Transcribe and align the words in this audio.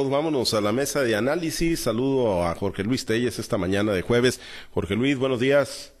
Vámonos 0.00 0.54
a 0.54 0.60
la 0.60 0.70
mesa 0.70 1.02
de 1.02 1.16
análisis. 1.16 1.80
Saludo 1.80 2.44
a 2.44 2.54
Jorge 2.54 2.84
Luis 2.84 3.04
Telles 3.04 3.40
esta 3.40 3.58
mañana 3.58 3.92
de 3.92 4.02
jueves. 4.02 4.40
Jorge 4.72 4.94
Luis, 4.94 5.18
buenos 5.18 5.40
días. 5.40 5.92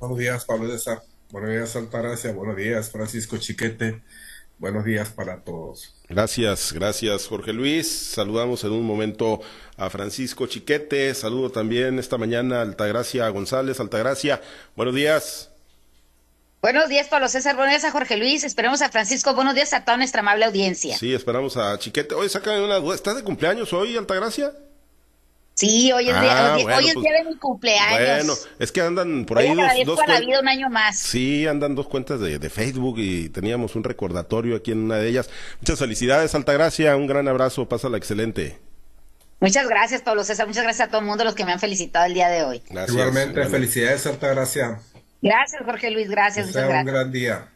Buenos 0.00 0.16
días, 0.16 0.46
Pablo 0.46 0.70
César. 0.70 1.02
Buenos 1.30 1.50
días, 1.50 1.76
Altagracia. 1.76 2.32
Buenos 2.32 2.56
días, 2.56 2.90
Francisco 2.90 3.36
Chiquete. 3.36 4.00
Buenos 4.56 4.86
días 4.86 5.10
para 5.10 5.44
todos. 5.44 5.94
Gracias, 6.08 6.72
gracias, 6.72 7.26
Jorge 7.26 7.52
Luis. 7.52 7.86
Saludamos 7.86 8.64
en 8.64 8.72
un 8.72 8.86
momento 8.86 9.42
a 9.76 9.90
Francisco 9.90 10.46
Chiquete. 10.46 11.12
Saludo 11.12 11.50
también 11.50 11.98
esta 11.98 12.16
mañana 12.16 12.60
a 12.60 12.62
Altagracia 12.62 13.28
González. 13.28 13.80
Altagracia, 13.80 14.40
buenos 14.76 14.94
días. 14.94 15.50
Buenos 16.66 16.88
días, 16.88 17.06
Pablo 17.06 17.28
César. 17.28 17.54
Buenos 17.54 17.74
días 17.74 17.84
a 17.84 17.92
Jorge 17.92 18.16
Luis. 18.16 18.42
Esperemos 18.42 18.82
a 18.82 18.88
Francisco. 18.88 19.32
Buenos 19.36 19.54
días 19.54 19.72
a 19.72 19.84
toda 19.84 19.98
nuestra 19.98 20.22
amable 20.22 20.46
audiencia. 20.46 20.98
Sí, 20.98 21.14
esperamos 21.14 21.56
a 21.56 21.78
Chiquete. 21.78 22.16
Oye, 22.16 22.28
sácame 22.28 22.60
una 22.60 22.80
duda. 22.80 22.96
¿Estás 22.96 23.14
de 23.14 23.22
cumpleaños 23.22 23.72
hoy, 23.72 23.96
Altagracia? 23.96 24.50
Sí, 25.54 25.92
hoy 25.92 26.08
es, 26.08 26.20
día, 26.20 26.54
ah, 26.54 26.54
hoy, 26.56 26.62
es 26.88 26.94
pues, 26.94 27.04
día 27.04 27.12
de 27.18 27.24
mi 27.30 27.36
cumpleaños. 27.36 28.26
Bueno, 28.26 28.34
es 28.58 28.72
que 28.72 28.80
andan 28.80 29.26
por 29.26 29.38
ahí 29.38 29.54
dos, 29.84 29.96
dos 29.96 30.08
la 30.08 30.18
vida 30.18 30.40
un 30.40 30.48
año 30.48 30.68
más. 30.68 30.98
Sí, 30.98 31.46
andan 31.46 31.76
dos 31.76 31.86
cuentas 31.86 32.18
de, 32.18 32.40
de, 32.40 32.50
Facebook 32.50 32.98
y 32.98 33.28
teníamos 33.28 33.76
un 33.76 33.84
recordatorio 33.84 34.56
aquí 34.56 34.72
en 34.72 34.78
una 34.78 34.96
de 34.96 35.08
ellas. 35.08 35.30
Muchas 35.60 35.78
felicidades, 35.78 36.34
Altagracia. 36.34 36.96
Un 36.96 37.06
gran 37.06 37.28
abrazo. 37.28 37.68
Pásala 37.68 37.96
excelente. 37.96 38.58
Muchas 39.38 39.68
gracias, 39.68 40.02
Pablo 40.02 40.24
César. 40.24 40.48
Muchas 40.48 40.64
gracias 40.64 40.88
a 40.88 40.90
todo 40.90 41.00
el 41.00 41.06
mundo 41.06 41.22
los 41.22 41.36
que 41.36 41.44
me 41.44 41.52
han 41.52 41.60
felicitado 41.60 42.06
el 42.06 42.14
día 42.14 42.28
de 42.28 42.42
hoy. 42.42 42.60
Gracias, 42.68 42.90
Igualmente, 42.90 43.46
felicidades, 43.46 44.04
Altagracia. 44.08 44.80
Gracias, 45.22 45.62
Jorge 45.64 45.90
Luis, 45.90 46.08
gracias. 46.08 46.52
Que 46.52 46.58
un 46.58 46.84
gran 46.84 47.10
día. 47.10 47.48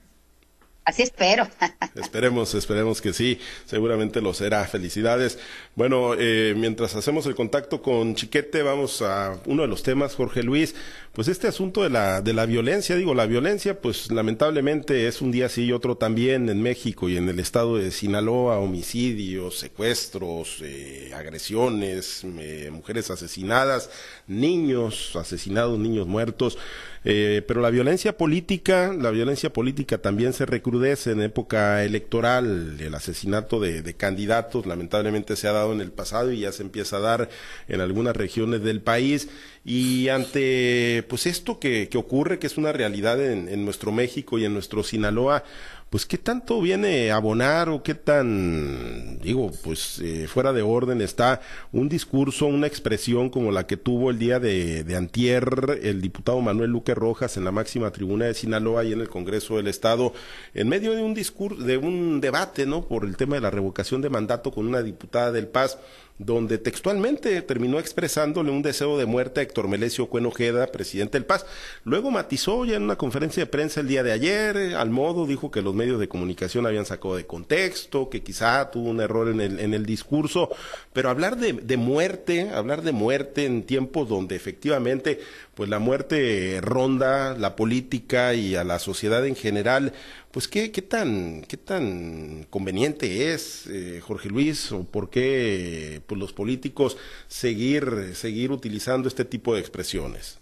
Así 0.84 1.02
espero. 1.02 1.46
esperemos, 1.94 2.54
esperemos 2.54 3.00
que 3.00 3.12
sí. 3.12 3.38
Seguramente 3.66 4.20
lo 4.20 4.34
será. 4.34 4.64
Felicidades. 4.64 5.38
Bueno, 5.76 6.14
eh, 6.18 6.54
mientras 6.56 6.96
hacemos 6.96 7.26
el 7.26 7.34
contacto 7.34 7.82
con 7.82 8.14
Chiquete, 8.14 8.62
vamos 8.62 9.02
a 9.02 9.38
uno 9.46 9.62
de 9.62 9.68
los 9.68 9.82
temas, 9.82 10.14
Jorge 10.16 10.42
Luis. 10.42 10.74
Pues 11.12 11.26
este 11.26 11.48
asunto 11.48 11.82
de 11.82 11.90
la, 11.90 12.20
de 12.22 12.32
la 12.32 12.46
violencia, 12.46 12.94
digo, 12.94 13.14
la 13.14 13.26
violencia, 13.26 13.80
pues 13.80 14.12
lamentablemente 14.12 15.08
es 15.08 15.20
un 15.20 15.32
día 15.32 15.48
sí 15.48 15.64
y 15.64 15.72
otro 15.72 15.96
también 15.96 16.48
en 16.48 16.62
México 16.62 17.08
y 17.08 17.16
en 17.16 17.28
el 17.28 17.40
estado 17.40 17.78
de 17.78 17.90
Sinaloa, 17.90 18.60
homicidios, 18.60 19.58
secuestros, 19.58 20.58
eh, 20.62 21.10
agresiones, 21.12 22.24
eh, 22.38 22.70
mujeres 22.72 23.10
asesinadas, 23.10 23.90
niños 24.28 25.16
asesinados, 25.16 25.80
niños 25.80 26.06
muertos. 26.06 26.56
Eh, 27.02 27.42
pero 27.48 27.62
la 27.62 27.70
violencia 27.70 28.16
política, 28.18 28.92
la 28.92 29.10
violencia 29.10 29.50
política 29.52 29.98
también 29.98 30.34
se 30.34 30.44
recrudece 30.44 31.12
en 31.12 31.22
época 31.22 31.82
electoral. 31.82 32.76
El 32.78 32.94
asesinato 32.94 33.58
de, 33.58 33.82
de, 33.82 33.94
candidatos 33.94 34.66
lamentablemente 34.66 35.34
se 35.36 35.48
ha 35.48 35.52
dado 35.52 35.72
en 35.72 35.80
el 35.80 35.92
pasado 35.92 36.30
y 36.30 36.40
ya 36.40 36.52
se 36.52 36.62
empieza 36.62 36.98
a 36.98 37.00
dar 37.00 37.30
en 37.68 37.80
algunas 37.80 38.14
regiones 38.14 38.62
del 38.62 38.82
país. 38.82 39.28
Y 39.64 40.08
ante 40.08 40.99
pues 41.02 41.26
esto 41.26 41.58
que, 41.58 41.88
ocurre, 41.94 42.38
que 42.38 42.46
es 42.46 42.56
una 42.56 42.72
realidad 42.72 43.22
en 43.24 43.64
nuestro 43.64 43.92
México 43.92 44.38
y 44.38 44.44
en 44.44 44.54
nuestro 44.54 44.82
Sinaloa, 44.82 45.44
pues 45.90 46.06
qué 46.06 46.18
tanto 46.18 46.60
viene 46.60 47.10
a 47.10 47.16
abonar 47.16 47.68
o 47.68 47.82
qué 47.82 47.96
tan, 47.96 49.18
digo, 49.18 49.50
pues 49.64 49.98
eh, 49.98 50.28
fuera 50.28 50.52
de 50.52 50.62
orden 50.62 51.00
está 51.00 51.40
un 51.72 51.88
discurso, 51.88 52.46
una 52.46 52.68
expresión 52.68 53.28
como 53.28 53.50
la 53.50 53.66
que 53.66 53.76
tuvo 53.76 54.10
el 54.10 54.18
día 54.20 54.38
de, 54.38 54.84
de 54.84 54.96
antier 54.96 55.80
el 55.82 56.00
diputado 56.00 56.40
Manuel 56.40 56.70
Luque 56.70 56.94
Rojas 56.94 57.36
en 57.36 57.44
la 57.44 57.50
máxima 57.50 57.90
tribuna 57.90 58.26
de 58.26 58.34
Sinaloa 58.34 58.84
y 58.84 58.92
en 58.92 59.00
el 59.00 59.08
Congreso 59.08 59.56
del 59.56 59.66
Estado, 59.66 60.12
en 60.54 60.68
medio 60.68 60.92
de 60.92 61.02
un 61.02 61.12
discurso, 61.12 61.60
de 61.60 61.76
un 61.76 62.20
debate, 62.20 62.66
¿no? 62.66 62.86
Por 62.86 63.04
el 63.04 63.16
tema 63.16 63.34
de 63.34 63.42
la 63.42 63.50
revocación 63.50 64.00
de 64.00 64.10
mandato 64.10 64.52
con 64.52 64.68
una 64.68 64.82
diputada 64.82 65.32
del 65.32 65.48
Paz 65.48 65.76
donde 66.20 66.58
textualmente 66.58 67.40
terminó 67.40 67.78
expresándole 67.78 68.50
un 68.50 68.60
deseo 68.60 68.98
de 68.98 69.06
muerte 69.06 69.40
a 69.40 69.42
Héctor 69.42 69.68
Melesio 69.68 70.06
Cuenojeda, 70.08 70.66
presidente 70.66 71.16
del 71.16 71.24
Paz. 71.24 71.46
Luego 71.84 72.10
matizó 72.10 72.66
ya 72.66 72.76
en 72.76 72.82
una 72.82 72.96
conferencia 72.96 73.42
de 73.42 73.50
prensa 73.50 73.80
el 73.80 73.88
día 73.88 74.02
de 74.02 74.12
ayer, 74.12 74.56
eh, 74.58 74.74
al 74.74 74.90
modo 74.90 75.26
dijo 75.26 75.50
que 75.50 75.62
los 75.62 75.74
medios 75.80 75.98
de 75.98 76.08
comunicación 76.08 76.66
habían 76.66 76.84
sacado 76.84 77.16
de 77.16 77.26
contexto, 77.26 78.10
que 78.10 78.22
quizá 78.22 78.70
tuvo 78.70 78.90
un 78.90 79.00
error 79.00 79.28
en 79.28 79.40
el, 79.40 79.58
en 79.60 79.72
el 79.72 79.86
discurso, 79.86 80.50
pero 80.92 81.08
hablar 81.08 81.38
de, 81.38 81.54
de 81.54 81.76
muerte, 81.78 82.50
hablar 82.50 82.82
de 82.82 82.92
muerte 82.92 83.46
en 83.46 83.62
tiempos 83.62 84.08
donde 84.08 84.36
efectivamente 84.36 85.20
pues 85.54 85.68
la 85.68 85.78
muerte 85.78 86.58
ronda 86.62 87.36
la 87.36 87.56
política 87.56 88.34
y 88.34 88.54
a 88.56 88.64
la 88.64 88.78
sociedad 88.78 89.26
en 89.26 89.36
general, 89.36 89.92
pues 90.30 90.48
qué, 90.48 90.70
qué 90.70 90.82
tan, 90.82 91.42
qué 91.42 91.56
tan 91.56 92.46
conveniente 92.50 93.32
es, 93.32 93.66
eh, 93.66 94.00
Jorge 94.02 94.28
Luis, 94.28 94.72
o 94.72 94.84
por 94.84 95.10
qué 95.10 96.00
pues, 96.06 96.18
los 96.18 96.32
políticos 96.32 96.96
seguir, 97.28 98.12
seguir 98.14 98.52
utilizando 98.52 99.08
este 99.08 99.24
tipo 99.24 99.54
de 99.54 99.60
expresiones. 99.60 100.39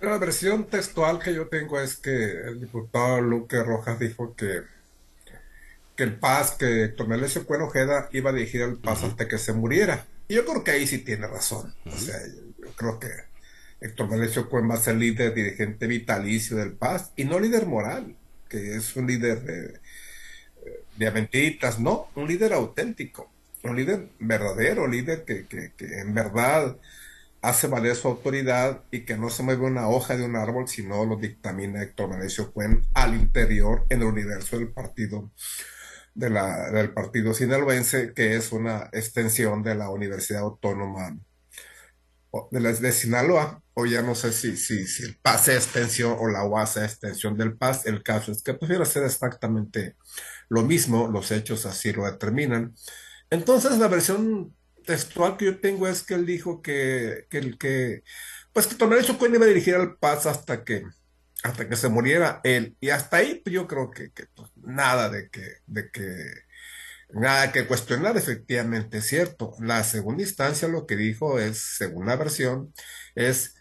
La 0.00 0.18
versión 0.18 0.66
textual 0.66 1.18
que 1.18 1.34
yo 1.34 1.48
tengo 1.48 1.80
es 1.80 1.96
que 1.96 2.10
el 2.12 2.60
diputado 2.60 3.20
Luque 3.20 3.62
Rojas 3.62 3.98
dijo 3.98 4.34
que, 4.36 4.62
que 5.96 6.02
el 6.02 6.14
Paz, 6.18 6.52
que 6.52 6.84
Héctor 6.84 7.08
Melesio 7.08 7.46
Cuenojeda 7.46 8.08
iba 8.12 8.30
a 8.30 8.32
dirigir 8.34 8.62
el 8.62 8.76
Paz 8.76 9.04
hasta 9.04 9.26
que 9.26 9.38
se 9.38 9.52
muriera. 9.52 10.06
Y 10.28 10.34
yo 10.34 10.44
creo 10.44 10.62
que 10.62 10.72
ahí 10.72 10.86
sí 10.86 10.98
tiene 10.98 11.26
razón. 11.26 11.74
O 11.86 11.96
sea, 11.96 12.16
yo 12.26 12.72
creo 12.76 12.98
que 12.98 13.08
Héctor 13.80 14.10
Melesio 14.10 14.48
Cuen 14.48 14.68
va 14.68 14.74
a 14.74 14.78
ser 14.80 14.96
líder 14.96 15.34
dirigente 15.34 15.86
vitalicio 15.86 16.56
del 16.56 16.72
Paz 16.72 17.12
y 17.16 17.24
no 17.24 17.38
líder 17.38 17.66
moral, 17.66 18.16
que 18.48 18.76
es 18.76 18.96
un 18.96 19.06
líder 19.06 19.42
de, 19.42 19.80
de 20.96 21.06
aventitas, 21.06 21.78
no, 21.78 22.08
un 22.14 22.26
líder 22.26 22.52
auténtico, 22.52 23.30
un 23.62 23.76
líder 23.76 24.08
verdadero, 24.18 24.86
líder 24.86 25.24
que, 25.24 25.46
que, 25.46 25.72
que, 25.76 26.00
en 26.00 26.14
verdad 26.14 26.76
hace 27.46 27.68
valer 27.68 27.94
su 27.94 28.08
autoridad 28.08 28.82
y 28.90 29.04
que 29.04 29.16
no 29.16 29.30
se 29.30 29.42
mueve 29.42 29.66
una 29.66 29.88
hoja 29.88 30.16
de 30.16 30.24
un 30.24 30.36
árbol, 30.36 30.66
sino 30.68 31.04
lo 31.04 31.16
dictamina 31.16 31.82
Héctor 31.82 32.10
Melesio 32.10 32.52
Cuen 32.52 32.84
al 32.92 33.14
interior 33.14 33.86
en 33.88 34.00
el 34.00 34.08
universo 34.08 34.58
del 34.58 34.72
partido 34.72 35.30
del 36.14 36.92
partido 36.94 37.34
sinaloense, 37.34 38.14
que 38.14 38.36
es 38.36 38.50
una 38.50 38.88
extensión 38.92 39.62
de 39.62 39.74
la 39.74 39.90
Universidad 39.90 40.42
Autónoma 40.42 41.14
de, 42.50 42.60
la, 42.60 42.74
Sinaloa, 42.92 43.62
o 43.74 43.86
ya 43.86 44.02
no 44.02 44.14
sé 44.14 44.32
si, 44.32 44.56
si, 44.56 45.02
el 45.02 45.18
PAS 45.18 45.48
es 45.48 45.56
extensión 45.66 46.16
o 46.18 46.28
la 46.28 46.44
UAS 46.44 46.78
es 46.78 46.84
extensión 46.84 47.36
del 47.36 47.56
PAS, 47.56 47.86
el 47.86 48.02
caso 48.02 48.32
es 48.32 48.42
que 48.42 48.54
prefiero 48.54 48.82
hacer 48.82 49.04
exactamente 49.04 49.96
lo 50.48 50.62
mismo, 50.62 51.06
los 51.08 51.30
hechos 51.30 51.66
así 51.66 51.92
lo 51.92 52.06
determinan. 52.06 52.74
Entonces 53.30 53.78
la 53.78 53.88
versión 53.88 54.54
textual 54.86 55.36
que 55.36 55.46
yo 55.46 55.60
tengo 55.60 55.88
es 55.88 56.02
que 56.02 56.14
él 56.14 56.26
dijo 56.26 56.62
que, 56.62 57.26
que 57.30 57.38
el 57.38 57.58
que, 57.58 58.02
pues 58.52 58.66
que 58.66 58.76
Tomaré 58.76 59.04
Cuen 59.18 59.34
iba 59.34 59.44
a 59.44 59.48
dirigir 59.48 59.74
al 59.74 59.96
PAS 59.98 60.26
hasta 60.26 60.64
que, 60.64 60.84
hasta 61.42 61.68
que 61.68 61.76
se 61.76 61.88
muriera 61.88 62.40
él, 62.44 62.76
y 62.80 62.90
hasta 62.90 63.18
ahí 63.18 63.40
pues, 63.44 63.52
yo 63.54 63.66
creo 63.66 63.90
que, 63.90 64.10
que 64.12 64.26
pues, 64.34 64.50
nada 64.56 65.10
de 65.10 65.28
que, 65.30 65.58
de 65.66 65.90
que 65.90 66.46
Nada 67.10 67.52
que 67.52 67.66
cuestionar, 67.66 68.16
efectivamente, 68.16 68.98
es 68.98 69.06
cierto. 69.06 69.54
La 69.60 69.84
segunda 69.84 70.22
instancia 70.22 70.68
lo 70.68 70.86
que 70.86 70.96
dijo 70.96 71.38
es, 71.38 71.58
según 71.58 72.06
la 72.06 72.16
versión, 72.16 72.74
es 73.14 73.54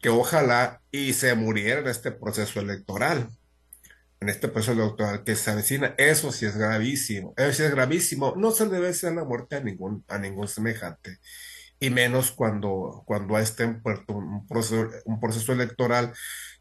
que 0.00 0.10
ojalá 0.10 0.80
y 0.90 1.12
se 1.14 1.34
muriera 1.34 1.80
en 1.80 1.88
este 1.88 2.12
proceso 2.12 2.60
electoral, 2.60 3.28
en 4.24 4.30
este 4.30 4.48
proceso 4.48 4.72
electoral 4.72 5.22
que 5.22 5.36
se 5.36 5.50
avecina. 5.50 5.94
Eso 5.98 6.32
sí 6.32 6.46
es 6.46 6.56
gravísimo. 6.56 7.34
Eso 7.36 7.52
sí 7.52 7.62
es 7.62 7.70
gravísimo. 7.70 8.34
No 8.36 8.52
se 8.52 8.66
debe 8.68 8.88
hacer 8.88 9.12
la 9.12 9.24
muerte 9.24 9.56
a 9.56 9.60
ningún, 9.60 10.02
a 10.08 10.18
ningún 10.18 10.48
semejante. 10.48 11.18
Y 11.78 11.90
menos 11.90 12.32
cuando, 12.32 13.02
cuando 13.06 13.38
esté 13.38 13.64
en 13.64 13.82
un 14.08 14.46
proceso, 14.48 14.88
un 15.04 15.20
proceso 15.20 15.52
electoral 15.52 16.12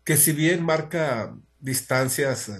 que 0.03 0.17
si 0.17 0.33
bien 0.33 0.63
marca 0.63 1.33
distancias 1.59 2.51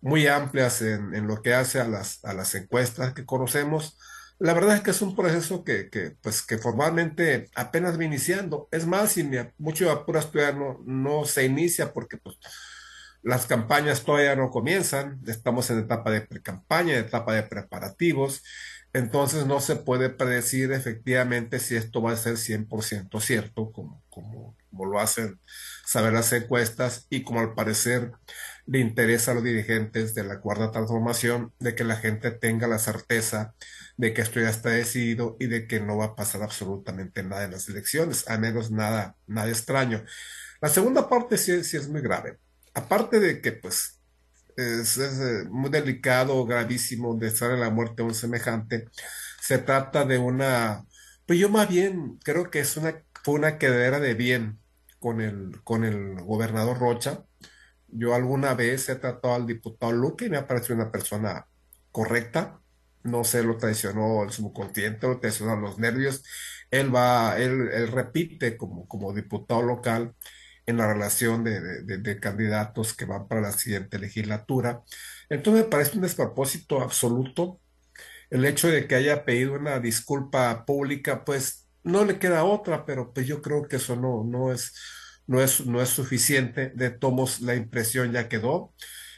muy 0.00 0.28
amplias 0.28 0.80
en, 0.80 1.26
lo 1.26 1.42
que 1.42 1.52
hace 1.52 1.80
a 1.80 1.88
las, 1.88 2.24
a 2.24 2.32
las 2.32 2.54
encuestas 2.54 3.14
que 3.14 3.26
conocemos. 3.26 3.98
La 4.38 4.54
verdad 4.54 4.76
es 4.76 4.82
que 4.82 4.92
es 4.92 5.02
un 5.02 5.16
proceso 5.16 5.64
que, 5.64 5.90
que 5.90 6.12
pues, 6.20 6.42
que 6.42 6.58
formalmente 6.58 7.50
apenas 7.56 7.98
va 7.98 8.04
iniciando. 8.04 8.68
Es 8.70 8.86
más, 8.86 9.12
si 9.12 9.28
mucho 9.58 9.90
apuras 9.90 10.30
todavía 10.30 10.56
no, 10.56 10.80
no 10.86 11.24
se 11.24 11.44
inicia 11.44 11.92
porque 11.92 12.18
pues, 12.18 12.36
las 13.26 13.46
campañas 13.46 14.04
todavía 14.04 14.36
no 14.36 14.50
comienzan. 14.50 15.20
Estamos 15.26 15.68
en 15.70 15.80
etapa 15.80 16.12
de 16.12 16.20
pre-campaña, 16.20 16.96
etapa 16.96 17.34
de 17.34 17.42
preparativos. 17.42 18.44
Entonces 18.92 19.46
no 19.46 19.58
se 19.60 19.74
puede 19.74 20.10
predecir 20.10 20.70
efectivamente 20.70 21.58
si 21.58 21.74
esto 21.74 22.00
va 22.00 22.12
a 22.12 22.16
ser 22.16 22.34
100% 22.34 23.20
cierto, 23.20 23.72
como, 23.72 24.04
como, 24.10 24.56
como 24.70 24.84
lo 24.86 25.00
hacen 25.00 25.40
saber 25.84 26.12
las 26.12 26.32
encuestas 26.32 27.08
y 27.10 27.24
como 27.24 27.40
al 27.40 27.54
parecer 27.54 28.12
le 28.64 28.78
interesa 28.78 29.32
a 29.32 29.34
los 29.34 29.42
dirigentes 29.42 30.14
de 30.14 30.22
la 30.22 30.40
cuarta 30.40 30.70
transformación 30.70 31.52
de 31.58 31.74
que 31.74 31.82
la 31.82 31.96
gente 31.96 32.30
tenga 32.30 32.68
la 32.68 32.78
certeza 32.78 33.56
de 33.96 34.14
que 34.14 34.22
esto 34.22 34.38
ya 34.38 34.50
está 34.50 34.70
decidido 34.70 35.36
y 35.40 35.46
de 35.48 35.66
que 35.66 35.80
no 35.80 35.96
va 35.96 36.04
a 36.06 36.14
pasar 36.14 36.44
absolutamente 36.44 37.24
nada 37.24 37.44
en 37.44 37.50
las 37.50 37.68
elecciones, 37.68 38.28
a 38.28 38.38
menos 38.38 38.70
nada, 38.70 39.16
nada 39.26 39.48
extraño. 39.48 40.04
La 40.60 40.68
segunda 40.68 41.08
parte 41.08 41.36
sí, 41.38 41.64
sí 41.64 41.76
es 41.76 41.88
muy 41.88 42.02
grave. 42.02 42.38
Aparte 42.76 43.20
de 43.20 43.40
que 43.40 43.52
pues 43.52 44.00
es, 44.56 44.98
eh, 44.98 45.46
muy 45.50 45.70
delicado, 45.70 46.44
gravísimo 46.46 47.16
de 47.16 47.28
estar 47.28 47.50
en 47.52 47.60
la 47.60 47.70
muerte 47.70 47.96
de 47.98 48.04
un 48.04 48.14
semejante, 48.14 48.86
se 49.40 49.58
trata 49.58 50.04
de 50.04 50.18
una, 50.18 50.84
pues 51.26 51.38
yo 51.38 51.48
más 51.48 51.68
bien 51.70 52.18
creo 52.24 52.50
que 52.50 52.60
es 52.60 52.76
una, 52.76 53.02
fue 53.24 53.34
una 53.36 53.58
quedadera 53.58 53.98
de 54.00 54.14
bien 54.14 54.60
con 55.00 55.20
el, 55.22 55.62
con 55.64 55.84
el 55.84 56.16
gobernador 56.22 56.78
Rocha. 56.78 57.24
Yo 57.88 58.14
alguna 58.14 58.54
vez 58.54 58.88
he 58.90 58.96
tratado 58.96 59.34
al 59.34 59.46
diputado 59.46 59.92
Luque 59.92 60.26
y 60.26 60.30
me 60.30 60.38
ha 60.38 60.46
parecido 60.46 60.76
una 60.76 60.92
persona 60.92 61.46
correcta. 61.92 62.60
No 63.04 63.24
se 63.24 63.42
lo 63.44 63.56
traicionó 63.58 64.24
el 64.24 64.32
subconsciente, 64.32 65.06
lo 65.08 65.20
traicionó 65.20 65.56
los 65.56 65.78
nervios. 65.78 66.24
Él 66.70 66.94
va, 66.94 67.38
él, 67.38 67.70
él 67.72 67.88
repite 67.92 68.56
como, 68.58 68.86
como 68.88 69.14
diputado 69.14 69.62
local 69.62 70.14
en 70.66 70.76
la 70.78 70.92
relación 70.92 71.44
de, 71.44 71.82
de, 71.84 72.20
candidatos 72.20 72.94
que 72.94 73.04
van 73.04 73.28
para 73.28 73.40
la 73.40 73.52
siguiente 73.52 73.98
legislatura. 73.98 74.82
Entonces 75.28 75.64
me 75.64 75.70
parece 75.70 75.96
un 75.96 76.02
despropósito 76.02 76.80
absoluto 76.82 77.60
el 78.30 78.44
hecho 78.44 78.68
de 78.68 78.86
que 78.86 78.94
haya 78.94 79.24
pedido 79.24 79.54
una 79.54 79.78
disculpa 79.80 80.64
pública, 80.64 81.24
pues 81.24 81.68
no 81.84 82.04
le 82.04 82.18
queda 82.18 82.44
otra, 82.44 82.84
pero 82.84 83.12
pues 83.12 83.26
yo 83.26 83.42
creo 83.42 83.68
que 83.68 83.76
eso 83.76 83.96
no, 83.96 84.24
no, 84.24 84.52
es, 84.52 84.74
no, 85.26 85.40
es, 85.40 85.64
no 85.66 85.80
es 85.82 85.90
suficiente. 85.90 86.70
De 86.74 86.90
tomos, 86.90 87.40
la 87.40 87.54
impresión 87.54 88.12
ya 88.12 88.28
quedó, 88.28 88.74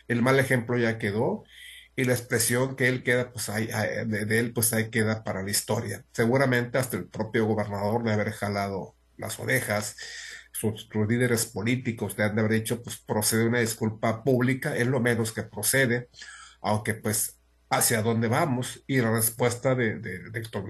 el 0.09 0.23
mal 0.23 0.39
ejemplo 0.39 0.77
ya 0.79 0.99
quedó, 0.99 1.45
y 1.97 2.05
la 2.05 2.13
expresión 2.13 2.77
que 2.77 2.89
él 2.89 3.03
queda, 3.03 3.33
pues 3.33 3.47
de, 3.47 4.39
él, 4.39 4.53
pues 4.53 4.73
ahí 4.73 4.91
queda 4.91 5.25
para 5.25 5.43
la 5.43 5.51
historia. 5.51 6.05
Seguramente 6.13 6.79
hasta 6.79 6.97
el 6.97 7.09
propio 7.09 7.47
gobernador 7.47 8.05
de 8.05 8.13
haber 8.13 8.33
jalado 8.33 8.95
las 9.17 9.39
orejas 9.41 9.97
sus, 10.59 10.89
líderes 11.09 11.47
políticos 11.47 12.17
le 12.19 12.25
han 12.25 12.35
de 12.35 12.41
haber 12.43 12.55
dicho, 12.55 12.83
pues 12.83 12.99
procede 12.99 13.47
una 13.47 13.61
disculpa 13.61 14.25
pública, 14.25 14.77
es 14.77 14.87
lo 14.87 15.01
menos 15.01 15.33
que 15.33 15.45
procede, 15.45 16.09
aunque 16.61 16.95
pues 16.95 17.39
hacia 17.71 18.03
dónde 18.03 18.29
vamos 18.29 18.83
y 18.87 19.01
la 19.01 19.13
respuesta 19.13 19.75
de, 19.75 19.99
de, 20.01 20.31
de 20.31 20.39
Héctor 20.39 20.65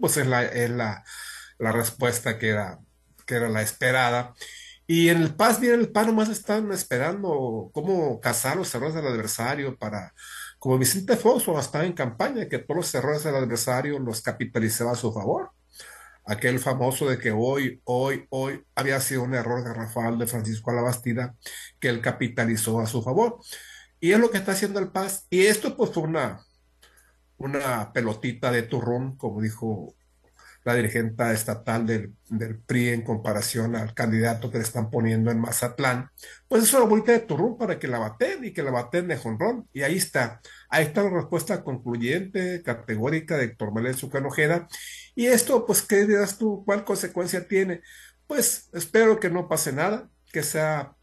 pues 0.00 0.16
es 0.16 0.26
la, 0.26 0.44
es 0.44 0.70
la, 0.70 1.04
la 1.58 1.72
respuesta 1.72 2.38
que 2.38 2.48
era, 2.48 2.80
que 3.26 3.36
era 3.36 3.48
la 3.48 3.62
esperada. 3.62 4.34
Y 4.88 5.08
en 5.08 5.22
el 5.22 5.34
PAS, 5.34 5.60
bien, 5.60 5.80
el 5.80 5.90
PAN 5.90 6.06
nomás 6.06 6.28
están 6.28 6.70
esperando 6.72 7.70
cómo 7.72 8.20
cazar 8.20 8.56
los 8.56 8.74
errores 8.74 8.94
del 8.94 9.06
adversario 9.06 9.76
para, 9.76 10.14
como 10.58 10.78
Vicente 10.78 11.16
Fox 11.16 11.46
estaba 11.60 11.84
en 11.84 11.92
campaña, 11.92 12.48
que 12.48 12.58
todos 12.58 12.76
los 12.76 12.94
errores 12.94 13.24
del 13.24 13.34
adversario 13.36 13.98
los 13.98 14.22
capitalizaba 14.22 14.92
a 14.92 14.96
su 14.96 15.12
favor 15.12 15.50
aquel 16.26 16.58
famoso 16.58 17.08
de 17.08 17.18
que 17.18 17.30
hoy, 17.30 17.80
hoy, 17.84 18.26
hoy 18.30 18.64
había 18.74 19.00
sido 19.00 19.22
un 19.22 19.34
error 19.34 19.62
garrafal 19.62 20.18
de 20.18 20.26
Francisco 20.26 20.70
Alabastida 20.70 21.34
que 21.80 21.88
él 21.88 22.00
capitalizó 22.00 22.80
a 22.80 22.86
su 22.86 23.02
favor. 23.02 23.38
Y 24.00 24.12
es 24.12 24.18
lo 24.18 24.30
que 24.30 24.38
está 24.38 24.52
haciendo 24.52 24.80
el 24.80 24.88
Paz. 24.88 25.26
Y 25.30 25.46
esto 25.46 25.76
pues 25.76 25.90
fue 25.92 26.02
una, 26.02 26.40
una 27.38 27.92
pelotita 27.92 28.50
de 28.50 28.62
turrón, 28.62 29.16
como 29.16 29.40
dijo 29.40 29.94
la 30.66 30.74
dirigente 30.74 31.32
estatal 31.32 31.86
del, 31.86 32.12
PRI 32.66 32.88
en 32.88 33.02
comparación 33.02 33.76
al 33.76 33.94
candidato 33.94 34.50
que 34.50 34.58
le 34.58 34.64
están 34.64 34.90
poniendo 34.90 35.30
en 35.30 35.38
Mazatlán, 35.38 36.10
pues 36.48 36.64
es 36.64 36.74
una 36.74 36.86
bolita 36.86 37.12
de 37.12 37.20
turrón 37.20 37.56
para 37.56 37.78
que 37.78 37.86
la 37.86 38.00
baten 38.00 38.44
y 38.44 38.52
que 38.52 38.64
la 38.64 38.72
baten 38.72 39.06
de 39.06 39.16
jonrón. 39.16 39.68
Y 39.72 39.82
ahí 39.82 39.96
está, 39.96 40.40
ahí 40.68 40.84
está 40.86 41.04
la 41.04 41.10
respuesta 41.10 41.62
concluyente, 41.62 42.62
categórica 42.64 43.36
de 43.36 43.44
Héctor 43.44 43.72
Manuel 43.72 43.96
Ojeda. 44.24 44.66
Y 45.16 45.26
esto, 45.26 45.66
pues, 45.66 45.82
¿qué 45.82 46.06
dirás 46.06 46.38
tú? 46.38 46.62
¿Cuál 46.64 46.84
consecuencia 46.84 47.48
tiene? 47.48 47.82
Pues 48.26 48.68
espero 48.74 49.18
que 49.18 49.30
no 49.30 49.48
pase 49.48 49.72
nada, 49.72 50.10
que 50.32 50.42
sea 50.42 50.94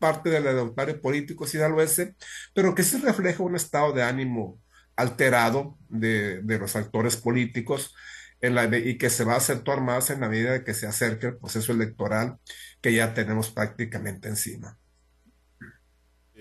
parte 0.00 0.30
del 0.30 0.48
adultario 0.48 1.00
político 1.02 1.46
sinaloense, 1.46 2.16
pero 2.54 2.74
que 2.74 2.82
se 2.82 2.98
refleje 2.98 3.42
un 3.42 3.56
estado 3.56 3.92
de 3.92 4.02
ánimo 4.02 4.60
alterado 4.96 5.78
de, 5.90 6.42
los 6.44 6.76
actores 6.76 7.16
políticos 7.16 7.94
en 8.40 8.54
la, 8.54 8.64
y 8.76 8.98
que 8.98 9.10
se 9.10 9.24
va 9.24 9.34
a 9.34 9.38
acentuar 9.38 9.82
más 9.82 10.10
en 10.10 10.20
la 10.20 10.28
medida 10.30 10.64
que 10.64 10.74
se 10.74 10.86
acerque 10.86 11.28
el 11.28 11.38
proceso 11.38 11.72
electoral 11.72 12.38
que 12.80 12.94
ya 12.94 13.14
tenemos 13.14 13.50
prácticamente 13.50 14.28
encima. 14.28 14.79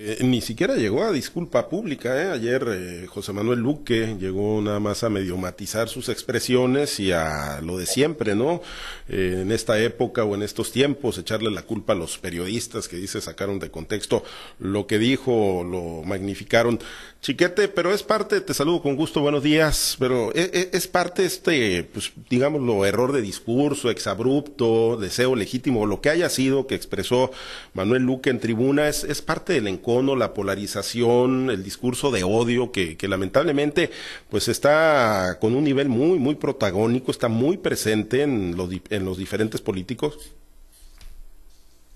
Eh, 0.01 0.23
ni 0.23 0.39
siquiera 0.39 0.75
llegó 0.75 1.03
a 1.03 1.11
disculpa 1.11 1.67
pública. 1.67 2.15
¿eh? 2.23 2.31
Ayer 2.31 2.65
eh, 2.69 3.05
José 3.07 3.33
Manuel 3.33 3.59
Luque 3.59 4.15
llegó 4.17 4.61
nada 4.61 4.79
más 4.79 5.03
a 5.03 5.09
medio 5.09 5.35
matizar 5.35 5.89
sus 5.89 6.07
expresiones 6.07 7.01
y 7.01 7.11
a 7.11 7.59
lo 7.61 7.77
de 7.77 7.85
siempre, 7.85 8.33
¿no? 8.33 8.61
en 9.09 9.51
esta 9.51 9.79
época 9.81 10.23
o 10.23 10.35
en 10.35 10.43
estos 10.43 10.71
tiempos, 10.71 11.17
echarle 11.17 11.49
la 11.49 11.63
culpa 11.63 11.93
a 11.93 11.95
los 11.95 12.19
periodistas 12.19 12.87
que 12.87 12.95
dice 12.95 13.19
sacaron 13.21 13.57
de 13.57 13.71
contexto 13.71 14.23
lo 14.59 14.85
que 14.85 14.99
dijo, 14.99 15.63
lo 15.63 16.03
magnificaron. 16.07 16.79
Chiquete, 17.21 17.67
pero 17.67 17.91
es 17.91 18.03
parte, 18.03 18.39
te 18.39 18.53
saludo 18.53 18.83
con 18.83 18.95
gusto, 18.95 19.19
buenos 19.19 19.43
días, 19.43 19.97
pero 19.99 20.31
es, 20.33 20.87
parte 20.87 21.25
este, 21.25 21.83
pues 21.83 22.13
digámoslo, 22.29 22.85
error 22.85 23.11
de 23.11 23.21
discurso, 23.21 23.89
exabrupto, 23.89 24.95
deseo 24.95 25.35
legítimo, 25.35 25.87
lo 25.87 25.99
que 25.99 26.11
haya 26.11 26.29
sido 26.29 26.67
que 26.67 26.75
expresó 26.75 27.31
Manuel 27.73 28.03
Luque 28.03 28.29
en 28.29 28.39
tribuna, 28.39 28.87
es, 28.87 29.03
es 29.03 29.23
parte 29.23 29.53
del 29.53 29.67
la 29.89 30.33
polarización, 30.33 31.49
el 31.49 31.63
discurso 31.63 32.11
de 32.11 32.23
odio 32.23 32.71
que, 32.71 32.95
que 32.95 33.07
lamentablemente 33.07 33.89
pues 34.29 34.47
está 34.47 35.37
con 35.41 35.55
un 35.55 35.63
nivel 35.63 35.89
muy, 35.89 36.19
muy 36.19 36.35
protagónico, 36.35 37.11
está 37.11 37.27
muy 37.27 37.57
presente 37.57 38.21
en 38.21 38.55
los, 38.55 38.69
en 38.89 39.05
los 39.05 39.17
diferentes 39.17 39.61
políticos. 39.61 40.31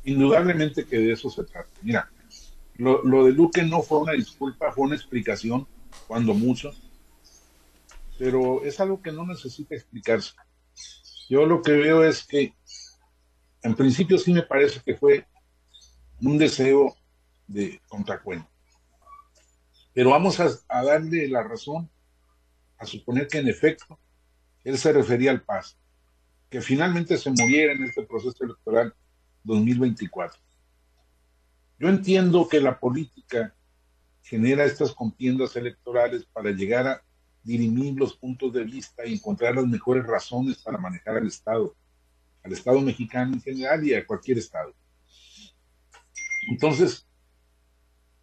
Indudablemente 0.05 0.85
que 0.85 0.97
de 0.97 1.13
eso 1.13 1.29
se 1.29 1.43
trata. 1.43 1.69
Mira, 1.83 2.09
lo, 2.77 3.03
lo 3.03 3.25
de 3.25 3.31
Luque 3.31 3.63
no 3.63 3.83
fue 3.83 3.99
una 3.99 4.13
disculpa, 4.13 4.71
fue 4.71 4.85
una 4.85 4.95
explicación, 4.95 5.67
cuando 6.07 6.33
mucho, 6.33 6.71
pero 8.17 8.63
es 8.63 8.79
algo 8.79 9.01
que 9.01 9.11
no 9.11 9.25
necesita 9.25 9.75
explicarse. 9.75 10.33
Yo 11.29 11.45
lo 11.45 11.61
que 11.61 11.73
veo 11.73 12.03
es 12.03 12.23
que, 12.23 12.53
en 13.61 13.75
principio 13.75 14.17
sí 14.17 14.33
me 14.33 14.41
parece 14.41 14.81
que 14.83 14.95
fue 14.95 15.25
un 16.21 16.37
deseo 16.37 16.95
de 17.47 17.81
contracuento. 17.87 18.49
Pero 19.93 20.09
vamos 20.09 20.39
a, 20.39 20.49
a, 20.67 20.83
darle 20.83 21.27
la 21.27 21.43
razón 21.43 21.89
a 22.77 22.85
suponer 22.85 23.27
que 23.27 23.37
en 23.37 23.47
efecto 23.47 23.99
él 24.63 24.77
se 24.77 24.91
refería 24.91 25.31
al 25.31 25.43
paz, 25.43 25.77
que 26.49 26.61
finalmente 26.61 27.17
se 27.17 27.29
muriera 27.29 27.73
en 27.73 27.83
este 27.83 28.03
proceso 28.03 28.43
electoral 28.43 28.93
2024. 29.43 30.41
Yo 31.79 31.89
entiendo 31.89 32.47
que 32.47 32.61
la 32.61 32.79
política 32.79 33.53
genera 34.21 34.63
estas 34.63 34.93
contiendas 34.93 35.55
electorales 35.55 36.25
para 36.25 36.51
llegar 36.51 36.87
a 36.87 37.03
dirimir 37.43 37.95
los 37.95 38.15
puntos 38.15 38.53
de 38.53 38.63
vista 38.63 39.05
y 39.05 39.13
encontrar 39.13 39.55
las 39.55 39.67
mejores 39.67 40.05
razones 40.05 40.57
para 40.59 40.77
manejar 40.77 41.17
al 41.17 41.27
Estado, 41.27 41.75
al 42.41 42.53
Estado 42.53 42.79
mexicano 42.79 43.33
en 43.33 43.41
general 43.41 43.85
y 43.85 43.93
a 43.93 44.05
cualquier 44.05 44.37
Estado. 44.37 44.73
Entonces, 46.49 47.05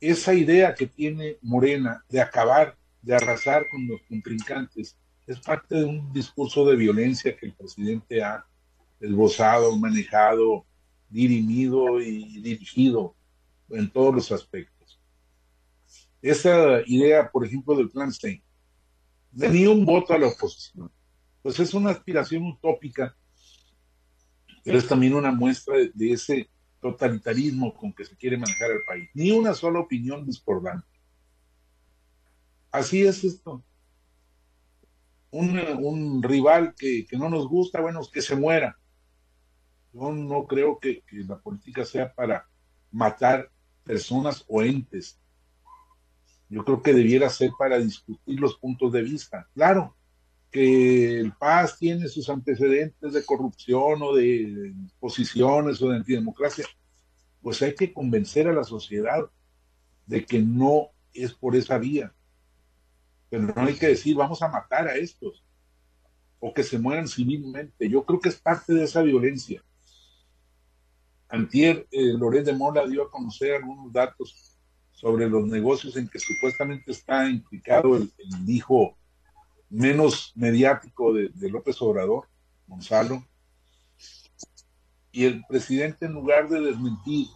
esa 0.00 0.35
idea 0.35 0.75
que 0.75 0.87
tiene 0.87 1.37
Morena 1.42 2.04
de 2.09 2.21
acabar, 2.21 2.76
de 3.02 3.14
arrasar 3.14 3.64
con 3.71 3.87
los 3.87 4.00
contrincantes, 4.02 4.97
es 5.26 5.40
parte 5.40 5.76
de 5.76 5.85
un 5.85 6.12
discurso 6.12 6.64
de 6.66 6.76
violencia 6.76 7.37
que 7.37 7.47
el 7.47 7.52
presidente 7.52 8.23
ha 8.23 8.45
esbozado, 8.99 9.76
manejado, 9.76 10.64
dirimido 11.09 12.00
y 12.00 12.40
dirigido 12.40 13.14
en 13.69 13.90
todos 13.90 14.14
los 14.14 14.33
aspectos. 14.33 15.00
Esa 16.23 16.83
idea, 16.87 17.30
por 17.30 17.47
ejemplo, 17.47 17.76
del 17.76 17.90
plan 17.90 18.12
Stein, 18.12 18.42
de 19.30 19.49
ni 19.49 19.66
un 19.66 19.85
voto 19.85 20.12
a 20.12 20.19
la 20.19 20.28
oposición, 20.28 20.90
pues 21.42 21.59
es 21.61 21.73
una 21.73 21.90
aspiración 21.90 22.45
utópica, 22.45 23.16
pero 24.62 24.78
es 24.78 24.87
también 24.87 25.14
una 25.14 25.33
muestra 25.33 25.76
de, 25.95 26.12
ese 26.12 26.50
totalitarismo 26.81 27.75
con 27.75 27.93
que 27.93 28.05
se 28.05 28.17
quiere 28.17 28.37
manejar 28.37 28.71
el 28.71 28.83
país. 28.85 29.09
Ni 29.15 29.31
una 29.31 29.55
sola 29.55 29.81
opinión 29.81 30.25
discordante. 30.25 30.87
Así 32.71 33.03
es 33.03 33.25
esto. 33.25 33.65
Un, 35.33 36.23
rival 36.23 36.75
que, 36.77 37.07
no 37.13 37.29
nos 37.29 37.49
gusta, 37.49 37.81
bueno, 37.81 38.01
que 38.13 38.23
se 38.23 38.35
muera. 38.35 38.79
Yo 39.93 40.13
no 40.13 40.47
creo 40.47 40.79
que 40.79 41.03
la 41.11 41.39
política 41.39 41.85
sea 41.85 42.13
para 42.13 42.49
matar 42.91 43.51
personas 43.85 44.45
o 44.49 44.63
entes. 44.63 45.21
Yo 46.49 46.65
creo 46.65 46.83
que 46.83 46.95
debiera 46.95 47.29
ser 47.29 47.51
para 47.59 47.79
discutir 47.79 48.41
los 48.41 48.57
puntos 48.59 48.93
de 48.93 49.03
vista. 49.03 49.49
Claro, 49.55 49.97
que 50.50 51.21
el 51.21 51.33
Paz 51.33 51.78
tiene 51.78 52.09
sus 52.09 52.28
antecedentes 52.28 53.12
de 53.12 53.25
corrupción 53.25 54.02
o 54.02 54.14
de 54.14 54.75
posiciones 54.99 55.80
o 55.80 55.88
de 55.88 55.97
antidemocracia, 55.97 56.66
pues 57.40 57.62
hay 57.62 57.75
que 57.75 57.92
convencer 57.92 58.49
a 58.49 58.52
la 58.52 58.64
sociedad 58.64 59.30
de 60.07 60.25
que 60.25 60.40
no 60.40 60.88
es 61.14 61.33
por 61.33 61.57
esa 61.57 61.78
vía. 61.78 62.12
Pero 63.28 63.45
no 63.45 63.62
hay 63.62 63.75
que 63.75 63.88
decir, 63.88 64.16
vamos 64.16 64.42
a 64.42 64.49
matar 64.49 64.88
a 64.88 64.97
estos 64.97 65.45
o 66.40 66.52
que 66.52 66.64
se 66.64 66.78
mueran 66.78 67.07
civilmente. 67.07 67.88
Yo 67.88 68.04
creo 68.04 68.19
que 68.19 68.30
es 68.30 68.40
parte 68.40 68.73
de 68.73 68.85
esa 68.85 69.02
violencia. 69.02 69.62
Antier, 71.28 71.87
eh, 71.92 72.14
Loret 72.14 72.45
de 72.45 72.54
Mola 72.54 72.87
dio 72.88 73.04
a 73.04 73.11
conocer 73.11 73.54
algunos 73.54 73.92
datos 73.92 74.59
sobre 74.90 75.28
los 75.28 75.47
negocios 75.47 75.97
en 75.97 76.09
que 76.09 76.19
supuestamente 76.19 76.90
está 76.90 77.28
implicado 77.28 77.97
el, 77.97 78.11
hijo 78.49 78.99
menos 79.71 80.33
mediático 80.35 81.15
de, 81.15 81.31
López 81.49 81.81
Obrador, 81.81 82.29
Gonzalo, 82.67 83.25
y 85.12 85.25
el 85.25 85.45
presidente 85.49 86.07
en 86.07 86.12
lugar 86.12 86.49
de 86.49 86.61
desmentir, 86.61 87.29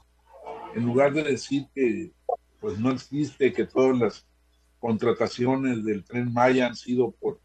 en 0.74 0.84
lugar 0.84 1.12
de 1.12 1.22
decir 1.22 1.66
que 1.74 2.12
pues 2.60 2.78
no 2.78 2.90
existe, 2.90 3.52
que 3.52 3.66
todas 3.66 3.98
las 3.98 4.26
contrataciones 4.80 5.84
del 5.84 6.04
tren 6.04 6.32
Maya 6.32 6.66
han 6.66 6.76
sido 6.76 7.12
por 7.12 7.40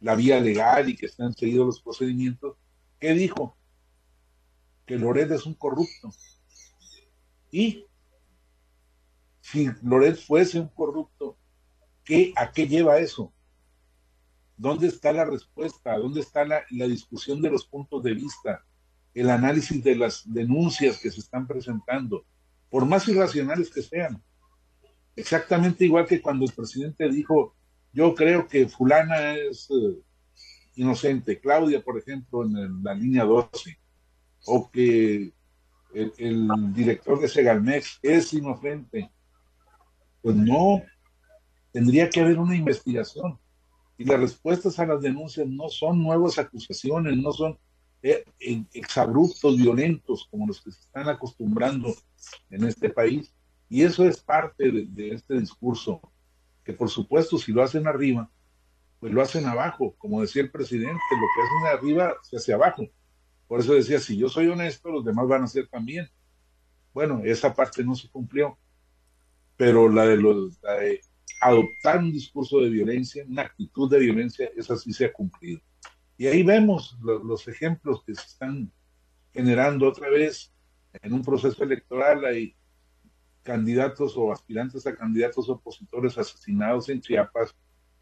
la 0.00 0.14
vía 0.14 0.40
legal 0.40 0.88
y 0.88 0.96
que 0.96 1.06
están 1.06 1.34
seguidos 1.34 1.66
los 1.66 1.82
procedimientos, 1.82 2.56
¿qué 3.00 3.12
dijo? 3.14 3.56
Que 4.86 4.98
Loret 4.98 5.30
es 5.30 5.46
un 5.46 5.54
corrupto. 5.54 6.10
Y 7.50 7.84
si 9.40 9.68
Loret 9.82 10.16
fuese 10.16 10.60
un 10.60 10.68
corrupto, 10.68 11.36
¿qué, 12.04 12.32
¿a 12.36 12.52
qué 12.52 12.68
lleva 12.68 12.98
eso? 12.98 13.32
¿Dónde 14.58 14.88
está 14.88 15.12
la 15.12 15.24
respuesta? 15.24 15.96
¿Dónde 15.96 16.20
está 16.20 16.44
la, 16.44 16.62
la 16.70 16.86
discusión 16.86 17.40
de 17.40 17.50
los 17.50 17.64
puntos 17.64 18.02
de 18.02 18.12
vista? 18.12 18.64
El 19.14 19.30
análisis 19.30 19.82
de 19.82 19.96
las 19.96 20.22
denuncias 20.26 20.98
que 21.00 21.10
se 21.10 21.20
están 21.20 21.46
presentando, 21.46 22.26
por 22.68 22.84
más 22.84 23.08
irracionales 23.08 23.70
que 23.70 23.82
sean. 23.82 24.22
Exactamente 25.16 25.84
igual 25.84 26.06
que 26.06 26.20
cuando 26.20 26.44
el 26.44 26.52
presidente 26.52 27.08
dijo, 27.08 27.54
yo 27.92 28.14
creo 28.14 28.46
que 28.46 28.68
fulana 28.68 29.34
es 29.34 29.68
eh, 29.70 29.98
inocente, 30.74 31.40
Claudia, 31.40 31.82
por 31.82 31.98
ejemplo, 31.98 32.44
en, 32.44 32.82
la 32.82 32.94
línea 32.94 33.24
12, 33.24 33.78
o 34.46 34.70
que 34.70 35.32
el, 35.94 36.48
director 36.72 37.20
de 37.20 37.28
Segalmex 37.28 37.98
es 38.02 38.32
inocente. 38.32 39.10
Pues 40.20 40.36
no, 40.36 40.82
tendría 41.72 42.10
que 42.10 42.20
haber 42.20 42.38
una 42.38 42.56
investigación. 42.56 43.38
Y 43.98 44.04
las 44.04 44.20
respuestas 44.20 44.78
a 44.78 44.86
las 44.86 45.02
denuncias 45.02 45.46
no 45.46 45.68
son 45.68 46.02
nuevas 46.02 46.38
acusaciones, 46.38 47.16
no 47.16 47.32
son 47.32 47.58
eh, 48.00 48.24
exabruptos 48.72 49.56
violentos 49.56 50.28
como 50.30 50.46
los 50.46 50.60
que 50.62 50.70
se 50.70 50.80
están 50.80 51.08
acostumbrando 51.08 51.92
en 52.48 52.64
este 52.64 52.90
país. 52.90 53.34
Y 53.68 53.82
eso 53.82 54.04
es 54.04 54.18
parte 54.20 54.70
de, 54.70 55.10
este 55.10 55.40
discurso, 55.40 56.00
que 56.64 56.72
por 56.72 56.88
supuesto 56.88 57.38
si 57.38 57.52
lo 57.52 57.62
hacen 57.62 57.88
arriba, 57.88 58.30
pues 59.00 59.12
lo 59.12 59.20
hacen 59.20 59.46
abajo, 59.46 59.94
como 59.98 60.20
decía 60.20 60.42
el 60.42 60.50
presidente, 60.50 61.00
lo 61.10 61.26
que 61.34 61.42
hacen 61.42 61.78
arriba 61.78 62.14
se 62.22 62.36
hace 62.36 62.52
abajo. 62.52 62.84
Por 63.48 63.60
eso 63.60 63.74
decía, 63.74 63.98
si 63.98 64.16
yo 64.16 64.28
soy 64.28 64.46
honesto, 64.48 64.90
los 64.90 65.04
demás 65.04 65.26
van 65.26 65.42
a 65.42 65.48
ser 65.48 65.66
también. 65.68 66.08
Bueno, 66.94 67.22
esa 67.24 67.54
parte 67.54 67.82
no 67.82 67.94
se 67.94 68.08
cumplió, 68.08 68.58
pero 69.56 69.88
la 69.88 70.06
de, 70.06 70.16
los, 70.16 70.58
adoptar 71.40 71.98
un 71.98 72.12
discurso 72.12 72.60
de 72.60 72.70
violencia, 72.70 73.24
una 73.28 73.42
actitud 73.42 73.90
de 73.90 73.98
violencia, 73.98 74.50
esa 74.56 74.76
sí 74.76 74.92
se 74.92 75.06
ha 75.06 75.12
cumplido. 75.12 75.60
Y 76.16 76.26
ahí 76.26 76.42
vemos 76.42 76.98
los 77.00 77.46
ejemplos 77.46 78.02
que 78.04 78.14
se 78.14 78.26
están 78.26 78.72
generando 79.32 79.88
otra 79.88 80.08
vez 80.08 80.52
en 81.00 81.12
un 81.12 81.22
proceso 81.22 81.62
electoral. 81.62 82.24
Hay 82.24 82.56
candidatos 83.42 84.14
o 84.16 84.32
aspirantes 84.32 84.86
a 84.86 84.96
candidatos 84.96 85.48
opositores 85.48 86.18
asesinados 86.18 86.88
en 86.88 87.00
Chiapas, 87.00 87.54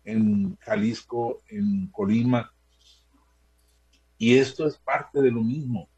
en 0.05 0.57
Jalisco, 0.57 1.43
en 1.49 1.89
Colima. 1.89 2.53
Y 4.17 4.37
esto 4.37 4.67
es 4.67 4.79
parte 4.79 5.21
de 5.21 5.31
lo 5.31 5.43
mismo. 5.43 5.91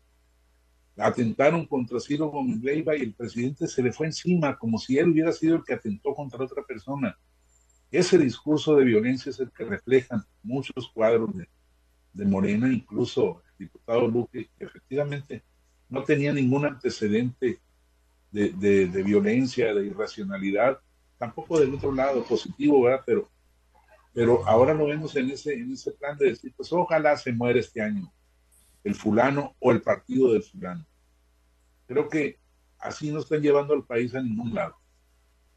Atentaron 0.98 1.64
contra 1.66 2.00
Ciro 2.00 2.26
Gómez 2.26 2.60
Leiva 2.60 2.96
y 2.96 3.02
el 3.02 3.14
presidente 3.14 3.68
se 3.68 3.82
le 3.82 3.92
fue 3.92 4.06
encima 4.06 4.58
como 4.58 4.78
si 4.78 4.98
él 4.98 5.10
hubiera 5.10 5.32
sido 5.32 5.56
el 5.56 5.64
que 5.64 5.74
atentó 5.74 6.14
contra 6.14 6.44
otra 6.44 6.64
persona. 6.64 7.16
Ese 7.90 8.18
discurso 8.18 8.74
de 8.76 8.84
violencia 8.84 9.30
es 9.30 9.38
el 9.38 9.50
que 9.52 9.64
reflejan 9.64 10.22
muchos 10.42 10.90
cuadros 10.92 11.36
de, 11.36 11.48
de 12.12 12.24
Morena, 12.24 12.72
incluso 12.72 13.42
el 13.46 13.66
diputado 13.66 14.08
Luque, 14.08 14.50
que 14.58 14.64
efectivamente 14.64 15.44
no 15.88 16.02
tenía 16.02 16.32
ningún 16.32 16.66
antecedente 16.66 17.60
de, 18.30 19.02
violencia, 19.04 19.72
de 19.72 19.86
irracionalidad, 19.86 20.80
tampoco 21.16 21.60
del 21.60 21.74
otro 21.74 21.94
lado 21.94 22.24
positivo, 22.24 22.82
¿verdad? 22.82 23.04
Pero, 23.06 23.30
pero 24.12 24.46
ahora 24.46 24.74
lo 24.74 24.86
vemos 24.86 25.14
en 25.16 25.30
ese, 25.30 25.54
en 25.54 25.72
ese 25.72 25.92
plan 25.92 26.18
de 26.18 26.30
decir, 26.30 26.52
pues 26.56 26.72
ojalá 26.72 27.16
se 27.16 27.32
muera 27.32 27.60
este 27.60 27.80
año 27.80 28.12
el 28.84 28.94
fulano 28.94 29.54
o 29.58 29.72
el 29.72 29.82
partido 29.82 30.32
del 30.32 30.42
fulano. 30.42 30.86
Creo 31.88 32.08
que 32.08 32.38
así 32.78 33.10
no 33.10 33.20
están 33.20 33.40
llevando 33.40 33.72
al 33.74 33.84
país 33.84 34.14
a 34.14 34.22
ningún 34.22 34.54
lado. 34.54 34.76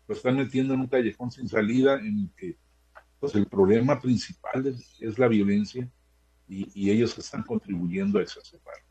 Lo 0.07 0.15
están 0.15 0.37
metiendo 0.37 0.73
en 0.73 0.79
un 0.79 0.87
callejón 0.87 1.29
sin 1.29 1.47
salida 1.47 1.99
en 1.99 2.19
el 2.21 2.29
que 2.35 2.57
pues, 3.19 3.35
el 3.35 3.45
problema 3.45 3.99
principal 3.99 4.65
es, 4.65 5.19
la 5.19 5.27
violencia 5.27 5.87
y, 6.47 6.71
y 6.73 6.89
ellos 6.89 7.17
están 7.17 7.43
contribuyendo 7.43 8.17
a 8.17 8.21
exacerbarlo. 8.23 8.90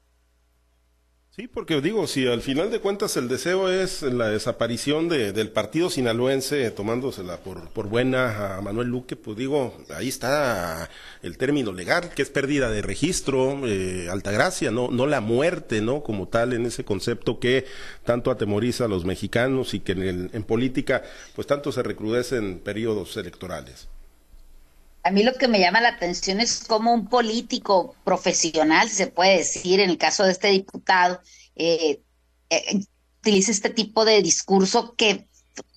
Sí, 1.41 1.49
porque 1.49 1.81
digo, 1.81 2.07
si 2.07 2.27
al 2.27 2.43
final 2.43 2.71
de 2.71 2.81
cuentas 2.81 3.17
el 3.17 3.27
deseo 3.27 3.71
es 3.71 4.03
la 4.03 4.29
desaparición 4.29 5.09
de, 5.09 5.33
del 5.33 5.49
partido 5.49 5.89
sinaloense, 5.89 6.71
tomándosela 6.71 7.39
por, 7.39 7.71
por 7.71 7.89
buena 7.89 8.59
a 8.59 8.61
Manuel 8.61 8.89
Luque, 8.89 9.17
pues 9.17 9.39
digo, 9.39 9.75
ahí 9.89 10.09
está 10.09 10.91
el 11.23 11.39
término 11.39 11.73
legal, 11.73 12.11
que 12.15 12.21
es 12.21 12.29
pérdida 12.29 12.69
de 12.69 12.83
registro, 12.83 13.67
eh, 13.67 14.09
Altagracia, 14.11 14.71
no, 14.71 14.91
no 14.91 15.07
la 15.07 15.23
muerte, 15.23 15.81
¿no? 15.81 16.03
Como 16.03 16.29
tal, 16.29 16.53
en 16.53 16.67
ese 16.67 16.85
concepto 16.85 17.41
que 17.41 17.65
tanto 18.05 18.31
atemoriza 18.31 18.85
a 18.85 18.89
los 18.89 19.07
mexicanos 19.07 19.73
y 19.73 19.81
que 19.81 19.93
en, 19.93 20.29
en 20.35 20.43
política, 20.43 21.03
pues 21.35 21.47
tanto 21.47 21.73
se 21.73 21.83
recrudece 21.83 22.37
en 22.37 22.59
periodos 22.59 23.17
electorales. 23.17 23.89
A 25.03 25.11
mí 25.11 25.23
lo 25.23 25.35
que 25.35 25.49
me 25.49 25.61
llama 25.61 25.81
la 25.81 25.91
atención 25.91 26.41
es 26.41 26.65
cómo 26.65 26.93
un 26.93 27.09
político 27.09 27.97
profesional, 28.05 28.89
si 28.89 28.97
se 28.97 29.07
puede 29.07 29.39
decir, 29.39 29.81
en 29.81 29.91
el 29.91 29.99
caso 29.99 30.25
de 30.25 30.33
este 30.33 30.49
diputado, 30.49 31.21
eh, 31.57 32.03
eh, 32.51 32.81
utiliza 33.21 33.51
este 33.51 33.71
tipo 33.71 34.05
de 34.05 34.21
discurso 34.23 34.95
que 34.97 35.27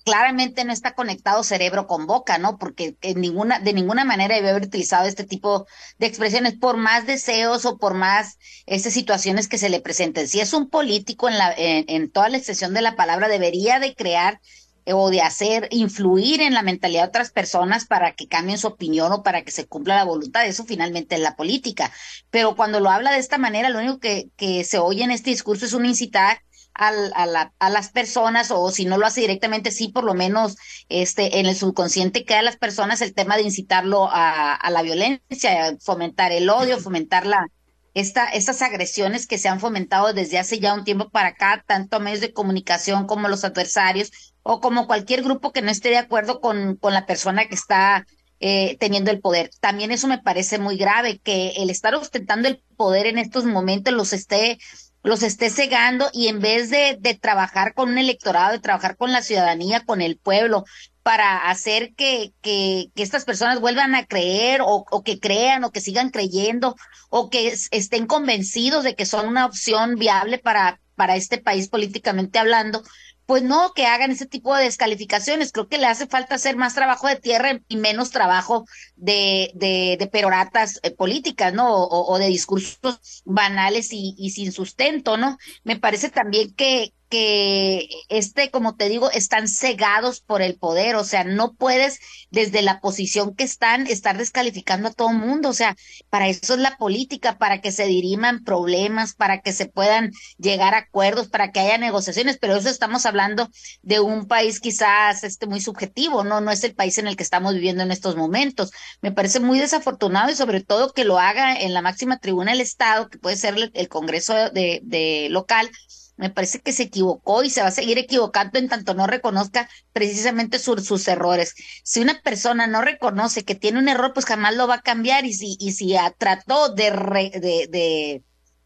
claramente 0.04 0.64
no 0.64 0.72
está 0.72 0.94
conectado 0.94 1.42
cerebro 1.42 1.86
con 1.86 2.06
boca, 2.06 2.36
¿no? 2.36 2.58
Porque 2.58 2.96
en 3.00 3.20
ninguna, 3.20 3.60
de 3.60 3.72
ninguna 3.72 4.04
manera 4.04 4.34
debe 4.34 4.50
haber 4.50 4.64
utilizado 4.64 5.06
este 5.06 5.24
tipo 5.24 5.66
de 5.98 6.06
expresiones, 6.06 6.54
por 6.54 6.76
más 6.76 7.06
deseos 7.06 7.64
o 7.64 7.78
por 7.78 7.94
más 7.94 8.38
estas 8.66 8.92
situaciones 8.92 9.48
que 9.48 9.56
se 9.56 9.70
le 9.70 9.80
presenten. 9.80 10.28
Si 10.28 10.40
es 10.40 10.52
un 10.52 10.68
político 10.68 11.28
en, 11.30 11.38
la, 11.38 11.54
en 11.56 12.10
toda 12.10 12.28
la 12.28 12.36
extensión 12.36 12.74
de 12.74 12.82
la 12.82 12.96
palabra, 12.96 13.28
debería 13.28 13.78
de 13.78 13.94
crear 13.94 14.40
o 14.86 15.10
de 15.10 15.22
hacer 15.22 15.68
influir 15.70 16.40
en 16.40 16.54
la 16.54 16.62
mentalidad 16.62 17.02
de 17.02 17.08
otras 17.08 17.30
personas 17.30 17.86
para 17.86 18.12
que 18.12 18.28
cambien 18.28 18.58
su 18.58 18.66
opinión 18.66 19.12
o 19.12 19.22
para 19.22 19.42
que 19.42 19.50
se 19.50 19.66
cumpla 19.66 19.96
la 19.96 20.04
voluntad. 20.04 20.46
Eso 20.46 20.64
finalmente 20.64 21.14
es 21.14 21.20
la 21.20 21.36
política. 21.36 21.90
Pero 22.30 22.56
cuando 22.56 22.80
lo 22.80 22.90
habla 22.90 23.12
de 23.12 23.18
esta 23.18 23.38
manera, 23.38 23.70
lo 23.70 23.78
único 23.78 23.98
que, 23.98 24.28
que 24.36 24.64
se 24.64 24.78
oye 24.78 25.04
en 25.04 25.10
este 25.10 25.30
discurso 25.30 25.64
es 25.66 25.72
un 25.72 25.86
incitar 25.86 26.40
a, 26.74 26.90
la, 27.26 27.52
a, 27.58 27.70
las 27.70 27.90
personas 27.90 28.50
o 28.50 28.70
si 28.70 28.84
no 28.84 28.98
lo 28.98 29.06
hace 29.06 29.20
directamente, 29.20 29.70
sí, 29.70 29.88
por 29.88 30.04
lo 30.04 30.14
menos 30.14 30.56
este, 30.88 31.38
en 31.38 31.46
el 31.46 31.54
subconsciente 31.54 32.24
queda 32.24 32.40
a 32.40 32.42
las 32.42 32.56
personas 32.56 33.00
el 33.00 33.14
tema 33.14 33.36
de 33.36 33.42
incitarlo 33.42 34.08
a, 34.10 34.54
a 34.54 34.70
la 34.70 34.82
violencia, 34.82 35.76
fomentar 35.80 36.32
el 36.32 36.50
odio, 36.50 36.80
fomentar 36.80 37.26
la, 37.26 37.46
esta, 37.94 38.28
estas 38.28 38.60
agresiones 38.60 39.26
que 39.26 39.38
se 39.38 39.48
han 39.48 39.60
fomentado 39.60 40.12
desde 40.12 40.38
hace 40.38 40.58
ya 40.58 40.74
un 40.74 40.84
tiempo 40.84 41.10
para 41.10 41.28
acá, 41.28 41.64
tanto 41.66 41.96
a 41.96 42.00
medios 42.00 42.20
de 42.20 42.32
comunicación 42.32 43.06
como 43.06 43.28
los 43.28 43.44
adversarios, 43.44 44.33
o 44.44 44.60
como 44.60 44.86
cualquier 44.86 45.22
grupo 45.22 45.52
que 45.52 45.62
no 45.62 45.72
esté 45.72 45.88
de 45.88 45.98
acuerdo 45.98 46.40
con, 46.40 46.76
con 46.76 46.94
la 46.94 47.06
persona 47.06 47.46
que 47.46 47.56
está 47.56 48.06
eh, 48.38 48.76
teniendo 48.78 49.10
el 49.10 49.20
poder. 49.20 49.50
También 49.58 49.90
eso 49.90 50.06
me 50.06 50.18
parece 50.18 50.58
muy 50.58 50.76
grave, 50.76 51.18
que 51.18 51.54
el 51.56 51.70
estar 51.70 51.94
ostentando 51.94 52.46
el 52.46 52.62
poder 52.76 53.06
en 53.06 53.18
estos 53.18 53.44
momentos 53.44 53.92
los 53.92 54.12
esté 54.12 54.58
los 55.02 55.22
esté 55.22 55.50
cegando 55.50 56.08
y 56.14 56.28
en 56.28 56.40
vez 56.40 56.70
de, 56.70 56.96
de 56.98 57.14
trabajar 57.14 57.74
con 57.74 57.90
un 57.90 57.98
electorado, 57.98 58.52
de 58.52 58.58
trabajar 58.58 58.96
con 58.96 59.12
la 59.12 59.20
ciudadanía, 59.20 59.84
con 59.84 60.00
el 60.00 60.16
pueblo, 60.16 60.64
para 61.02 61.36
hacer 61.50 61.94
que, 61.94 62.32
que, 62.40 62.86
que, 62.94 63.02
estas 63.02 63.26
personas 63.26 63.60
vuelvan 63.60 63.94
a 63.94 64.06
creer 64.06 64.62
o, 64.62 64.86
o, 64.90 65.02
que 65.02 65.20
crean 65.20 65.62
o 65.62 65.70
que 65.70 65.82
sigan 65.82 66.08
creyendo 66.08 66.74
o 67.10 67.28
que 67.28 67.54
estén 67.70 68.06
convencidos 68.06 68.82
de 68.82 68.94
que 68.94 69.04
son 69.04 69.28
una 69.28 69.44
opción 69.44 69.96
viable 69.96 70.38
para, 70.38 70.80
para 70.94 71.16
este 71.16 71.36
país 71.36 71.68
políticamente 71.68 72.38
hablando, 72.38 72.82
pues 73.26 73.42
no 73.42 73.72
que 73.74 73.86
hagan 73.86 74.10
ese 74.10 74.26
tipo 74.26 74.54
de 74.54 74.64
descalificaciones. 74.64 75.52
Creo 75.52 75.68
que 75.68 75.78
le 75.78 75.86
hace 75.86 76.06
falta 76.06 76.34
hacer 76.36 76.56
más 76.56 76.74
trabajo 76.74 77.08
de 77.08 77.16
tierra 77.16 77.60
y 77.68 77.76
menos 77.76 78.10
trabajo 78.10 78.66
de, 78.96 79.50
de, 79.54 79.96
de 79.98 80.06
peroratas 80.06 80.80
eh, 80.82 80.90
políticas, 80.90 81.52
¿no? 81.54 81.74
O, 81.74 82.12
o, 82.12 82.18
de 82.18 82.26
discursos 82.26 83.22
banales 83.24 83.92
y, 83.92 84.14
y, 84.18 84.30
sin 84.30 84.52
sustento, 84.52 85.16
¿no? 85.16 85.38
Me 85.64 85.76
parece 85.78 86.10
también 86.10 86.54
que, 86.54 86.92
porque 87.14 87.88
este, 88.08 88.50
como 88.50 88.74
te 88.74 88.88
digo, 88.88 89.08
están 89.10 89.46
cegados 89.46 90.20
por 90.20 90.42
el 90.42 90.56
poder, 90.56 90.96
o 90.96 91.04
sea, 91.04 91.22
no 91.22 91.54
puedes 91.54 92.00
desde 92.30 92.62
la 92.62 92.80
posición 92.80 93.36
que 93.36 93.44
están 93.44 93.86
estar 93.86 94.18
descalificando 94.18 94.88
a 94.88 94.92
todo 94.92 95.12
mundo, 95.12 95.50
o 95.50 95.52
sea, 95.52 95.76
para 96.10 96.26
eso 96.28 96.54
es 96.54 96.60
la 96.60 96.76
política, 96.76 97.38
para 97.38 97.60
que 97.60 97.70
se 97.70 97.86
diriman 97.86 98.42
problemas, 98.42 99.14
para 99.14 99.42
que 99.42 99.52
se 99.52 99.66
puedan 99.66 100.10
llegar 100.38 100.74
a 100.74 100.78
acuerdos, 100.78 101.28
para 101.28 101.52
que 101.52 101.60
haya 101.60 101.78
negociaciones, 101.78 102.38
pero 102.40 102.56
eso 102.56 102.68
estamos 102.68 103.06
hablando 103.06 103.48
de 103.82 104.00
un 104.00 104.26
país 104.26 104.58
quizás 104.58 105.22
este 105.22 105.46
muy 105.46 105.60
subjetivo, 105.60 106.24
no 106.24 106.40
no 106.40 106.50
es 106.50 106.64
el 106.64 106.74
país 106.74 106.98
en 106.98 107.06
el 107.06 107.16
que 107.16 107.22
estamos 107.22 107.54
viviendo 107.54 107.84
en 107.84 107.92
estos 107.92 108.16
momentos. 108.16 108.72
Me 109.02 109.12
parece 109.12 109.38
muy 109.38 109.60
desafortunado 109.60 110.32
y 110.32 110.34
sobre 110.34 110.62
todo 110.62 110.92
que 110.92 111.04
lo 111.04 111.18
haga 111.18 111.54
en 111.60 111.74
la 111.74 111.82
máxima 111.82 112.18
tribuna 112.18 112.52
del 112.52 112.60
Estado, 112.60 113.08
que 113.08 113.18
puede 113.18 113.36
ser 113.36 113.54
el 113.72 113.88
Congreso 113.88 114.34
de, 114.50 114.80
de 114.82 115.28
local, 115.30 115.70
me 116.16 116.30
parece 116.30 116.60
que 116.60 116.72
se 116.72 116.84
equivocó 116.84 117.42
y 117.42 117.50
se 117.50 117.62
va 117.62 117.68
a 117.68 117.72
seguir 117.72 117.98
equivocando 117.98 118.58
en 118.58 118.68
tanto 118.68 118.94
no 118.94 119.06
reconozca 119.06 119.68
precisamente 119.92 120.58
sus 120.58 121.08
errores. 121.08 121.54
Si 121.82 122.00
una 122.00 122.20
persona 122.22 122.66
no 122.66 122.82
reconoce 122.82 123.44
que 123.44 123.54
tiene 123.54 123.78
un 123.78 123.88
error, 123.88 124.12
pues 124.12 124.26
jamás 124.26 124.54
lo 124.54 124.66
va 124.68 124.76
a 124.76 124.82
cambiar 124.82 125.24
y 125.24 125.32
si, 125.34 125.56
y 125.58 125.72
si 125.72 125.94
trató 126.18 126.68
de, 126.68 126.90
de, 126.90 127.68
de, 127.68 128.22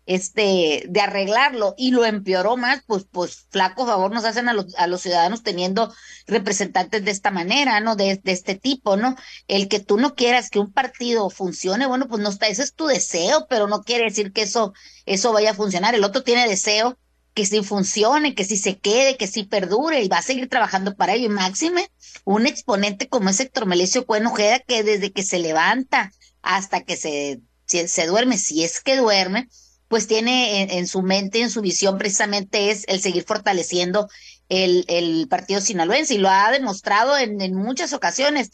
este, 0.08 0.84
de 0.88 1.00
arreglarlo 1.00 1.74
y 1.76 1.90
lo 1.90 2.04
empeoró 2.04 2.56
más, 2.56 2.82
pues, 2.86 3.06
pues 3.10 3.46
flaco 3.50 3.86
favor 3.86 4.10
nos 4.10 4.24
hacen 4.24 4.48
a 4.48 4.54
los, 4.54 4.74
a 4.76 4.86
los 4.86 5.02
ciudadanos 5.02 5.42
teniendo 5.42 5.92
representantes 6.26 7.04
de 7.04 7.10
esta 7.10 7.30
manera, 7.30 7.80
¿no? 7.80 7.94
De, 7.94 8.16
de 8.22 8.32
este 8.32 8.54
tipo, 8.54 8.96
¿no? 8.96 9.16
El 9.48 9.68
que 9.68 9.80
tú 9.80 9.98
no 9.98 10.14
quieras 10.14 10.50
que 10.50 10.58
un 10.60 10.72
partido 10.72 11.28
funcione, 11.30 11.86
bueno, 11.86 12.08
pues 12.08 12.22
no 12.22 12.30
está, 12.30 12.48
ese 12.48 12.62
es 12.62 12.74
tu 12.74 12.86
deseo, 12.86 13.46
pero 13.48 13.68
no 13.68 13.82
quiere 13.82 14.04
decir 14.04 14.32
que 14.32 14.42
eso, 14.42 14.72
eso 15.06 15.32
vaya 15.32 15.50
a 15.50 15.54
funcionar. 15.54 15.94
El 15.94 16.04
otro 16.04 16.22
tiene 16.22 16.48
deseo 16.48 16.98
que 17.38 17.46
sí 17.46 17.62
funcione, 17.62 18.34
que 18.34 18.44
sí 18.44 18.56
se 18.56 18.78
quede, 18.78 19.16
que 19.16 19.28
sí 19.28 19.44
perdure 19.44 20.02
y 20.02 20.08
va 20.08 20.18
a 20.18 20.22
seguir 20.22 20.48
trabajando 20.48 20.96
para 20.96 21.14
ello. 21.14 21.26
Y 21.26 21.28
máxime, 21.28 21.88
un 22.24 22.48
exponente 22.48 23.08
como 23.08 23.30
es 23.30 23.38
Héctor 23.38 23.64
Melesio 23.64 24.06
Cuenojeda, 24.06 24.58
que 24.58 24.82
desde 24.82 25.12
que 25.12 25.22
se 25.22 25.38
levanta 25.38 26.10
hasta 26.42 26.80
que 26.80 26.96
se, 26.96 27.40
se, 27.64 28.06
duerme, 28.08 28.38
si 28.38 28.64
es 28.64 28.80
que 28.80 28.96
duerme, 28.96 29.48
pues 29.86 30.08
tiene 30.08 30.62
en, 30.62 30.70
en, 30.70 30.88
su 30.88 31.02
mente, 31.02 31.40
en 31.40 31.50
su 31.50 31.60
visión 31.60 31.96
precisamente 31.96 32.72
es 32.72 32.82
el 32.88 33.00
seguir 33.00 33.22
fortaleciendo 33.22 34.08
el, 34.48 34.84
el 34.88 35.28
partido 35.28 35.60
sinaloense 35.60 36.14
y 36.14 36.18
lo 36.18 36.28
ha 36.30 36.50
demostrado 36.50 37.16
en, 37.18 37.40
en 37.40 37.54
muchas 37.54 37.92
ocasiones 37.92 38.50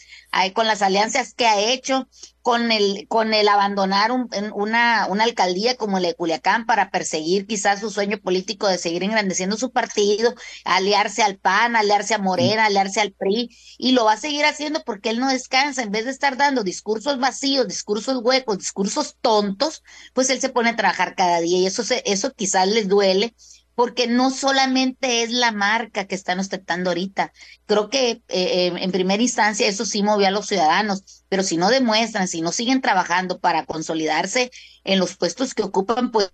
con 0.52 0.66
las 0.66 0.82
alianzas 0.82 1.32
que 1.34 1.46
ha 1.46 1.60
hecho, 1.60 2.08
con 2.42 2.72
el, 2.72 3.06
con 3.08 3.32
el 3.32 3.48
abandonar 3.48 4.10
un, 4.12 4.28
una, 4.52 5.06
una 5.08 5.24
alcaldía 5.24 5.76
como 5.76 5.98
la 5.98 6.08
de 6.08 6.14
Culiacán 6.14 6.66
para 6.66 6.90
perseguir 6.90 7.46
quizás 7.46 7.80
su 7.80 7.90
sueño 7.90 8.18
político 8.18 8.66
de 8.66 8.76
seguir 8.76 9.02
engrandeciendo 9.04 9.56
su 9.56 9.70
partido, 9.70 10.34
aliarse 10.64 11.22
al 11.22 11.38
PAN, 11.38 11.76
aliarse 11.76 12.14
a 12.14 12.18
Morena, 12.18 12.66
aliarse 12.66 13.00
al 13.00 13.12
PRI, 13.12 13.48
y 13.78 13.92
lo 13.92 14.04
va 14.04 14.14
a 14.14 14.16
seguir 14.18 14.44
haciendo 14.44 14.82
porque 14.84 15.10
él 15.10 15.20
no 15.20 15.28
descansa, 15.28 15.82
en 15.82 15.92
vez 15.92 16.04
de 16.04 16.10
estar 16.10 16.36
dando 16.36 16.64
discursos 16.64 17.18
vacíos, 17.18 17.68
discursos 17.68 18.20
huecos, 18.22 18.58
discursos 18.58 19.16
tontos, 19.20 19.82
pues 20.12 20.28
él 20.30 20.40
se 20.40 20.48
pone 20.50 20.70
a 20.70 20.76
trabajar 20.76 21.14
cada 21.14 21.40
día 21.40 21.58
y 21.58 21.66
eso, 21.66 21.84
se, 21.84 22.02
eso 22.04 22.32
quizás 22.34 22.68
les 22.68 22.88
duele 22.88 23.34
porque 23.74 24.06
no 24.06 24.30
solamente 24.30 25.22
es 25.22 25.30
la 25.30 25.52
marca 25.52 26.06
que 26.06 26.14
están 26.14 26.38
ostentando 26.38 26.90
ahorita. 26.90 27.32
Creo 27.66 27.90
que 27.90 28.10
eh, 28.10 28.22
eh, 28.28 28.72
en 28.76 28.92
primera 28.92 29.22
instancia 29.22 29.66
eso 29.66 29.84
sí 29.84 30.02
movió 30.02 30.28
a 30.28 30.30
los 30.30 30.46
ciudadanos, 30.46 31.24
pero 31.28 31.42
si 31.42 31.56
no 31.56 31.70
demuestran, 31.70 32.28
si 32.28 32.40
no 32.40 32.52
siguen 32.52 32.80
trabajando 32.80 33.40
para 33.40 33.66
consolidarse 33.66 34.50
en 34.84 34.98
los 34.98 35.16
puestos 35.16 35.54
que 35.54 35.62
ocupan, 35.62 36.10
pues 36.10 36.30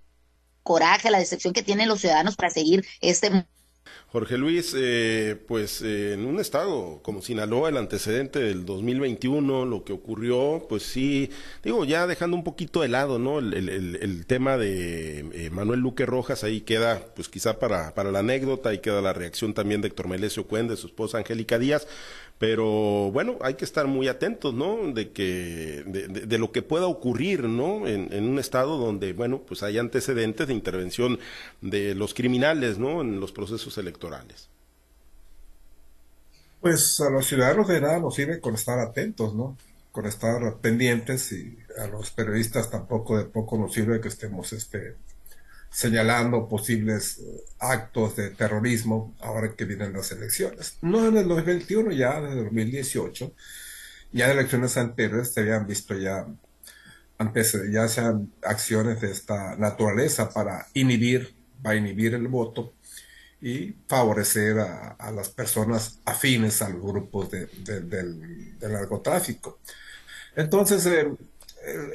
coraje, 0.62 1.11
la 1.11 1.18
decepción 1.18 1.54
que 1.54 1.62
tienen 1.62 1.88
los 1.88 2.00
ciudadanos 2.00 2.37
para 2.37 2.50
seguir 2.50 2.87
este 3.00 3.47
Jorge 4.12 4.37
Luis, 4.38 4.75
eh, 4.76 5.40
pues 5.47 5.83
eh, 5.83 6.14
en 6.14 6.26
un 6.26 6.40
estado 6.40 6.99
como 7.00 7.23
Sinaloa, 7.23 7.69
el 7.69 7.76
antecedente 7.76 8.40
del 8.40 8.67
2021, 8.67 9.64
lo 9.67 9.85
que 9.85 9.93
ocurrió, 9.93 10.67
pues 10.69 10.83
sí, 10.83 11.31
digo, 11.62 11.85
ya 11.85 12.09
dejando 12.09 12.37
un 12.37 12.43
poquito 12.43 12.81
de 12.81 12.88
lado, 12.88 13.21
¿no? 13.21 13.38
El, 13.38 14.26
tema 14.26 14.57
de 14.57 15.21
eh, 15.33 15.50
Manuel 15.50 15.79
Luque 15.79 16.07
Rojas, 16.07 16.43
ahí 16.43 16.62
queda, 16.62 17.07
pues 17.14 17.29
quizá 17.29 17.61
para, 17.61 17.95
para 17.95 18.11
la 18.11 18.19
anécdota, 18.19 18.71
ahí 18.71 18.79
queda 18.79 19.00
la 19.00 19.12
reacción 19.12 19.55
también 19.55 19.81
de 19.81 19.88
Héctor 19.88 20.09
Melesio 20.09 20.45
Cuen, 20.45 20.67
de 20.67 20.76
su 20.76 20.88
esposa 20.88 21.19
Angélica 21.19 21.61
Díaz, 21.61 21.87
pero 22.40 23.11
bueno, 23.12 23.37
hay 23.43 23.52
que 23.52 23.67
estar 23.67 23.87
muy 23.87 24.09
atentos, 24.09 24.55
¿no? 24.55 24.90
De 24.95 25.11
que, 25.11 25.85
de, 25.87 26.09
de, 26.09 26.38
lo 26.38 26.52
que 26.52 26.62
pueda 26.62 26.87
ocurrir, 26.87 27.45
¿no? 27.45 27.87
En, 27.87 28.25
un 28.25 28.38
estado 28.38 28.79
donde, 28.79 29.12
bueno, 29.12 29.43
pues 29.47 29.62
hay 29.62 29.76
antecedentes 29.76 30.49
de 30.49 30.55
intervención 30.55 31.19
de 31.61 31.95
los 31.95 32.14
criminales, 32.14 32.79
¿no? 32.79 33.03
En 33.03 33.20
los 33.20 33.31
procesos 33.31 33.77
electorales. 33.77 34.00
Pues 36.61 37.01
a 37.01 37.11
los 37.11 37.27
ciudadanos 37.27 37.69
de 37.69 37.81
nada 37.81 37.99
nos 37.99 38.15
sirve 38.15 38.41
con 38.41 38.55
estar 38.55 38.79
atentos, 38.79 39.35
¿no? 39.35 39.57
Con 39.93 40.07
estar 40.07 40.59
pendientes 40.59 41.33
y 41.33 41.59
a 41.79 41.87
los 41.87 42.11
periodistas 42.11 42.71
tampoco 42.71 43.17
de 43.17 43.25
poco 43.25 43.57
nos 43.59 43.73
sirve 43.73 44.01
que 44.01 44.09
estemos, 44.09 44.53
este, 44.53 44.97
señalando 45.71 46.49
posibles 46.49 47.19
eh, 47.19 47.45
actos 47.59 48.17
de 48.17 48.31
terrorismo 48.31 49.15
ahora 49.21 49.55
que 49.55 49.65
vienen 49.65 49.93
las 49.93 50.13
elecciones. 50.13 50.77
No 50.83 51.07
en 51.07 51.17
el 51.17 51.29
2021, 51.29 51.93
ya 51.93 52.19
en 52.19 52.27
el 52.27 52.45
2018, 52.45 53.33
ya 54.13 54.27
en 54.27 54.33
elecciones 54.33 54.77
anteriores 54.77 55.33
se 55.33 55.41
habían 55.41 55.67
visto 55.67 55.95
ya 55.97 56.27
antes 57.21 57.55
ya 57.71 57.87
sean 57.87 58.33
acciones 58.43 59.03
de 59.03 59.11
esta 59.11 59.55
naturaleza 59.57 60.31
para 60.31 60.67
inhibir, 60.73 61.35
para 61.63 61.77
inhibir 61.77 62.15
el 62.15 62.29
voto 62.29 62.73
y 63.42 63.74
favorecer 63.88 64.59
a, 64.59 64.90
a 64.92 65.11
las 65.12 65.31
personas 65.31 65.98
afines 66.05 66.61
a 66.62 66.68
los 66.68 66.83
grupos 66.83 67.31
de, 67.31 67.46
de, 67.46 67.81
del, 67.81 68.59
del, 68.59 68.72
narcotráfico. 68.72 69.59
Entonces, 70.37 70.87
eh, 70.87 71.11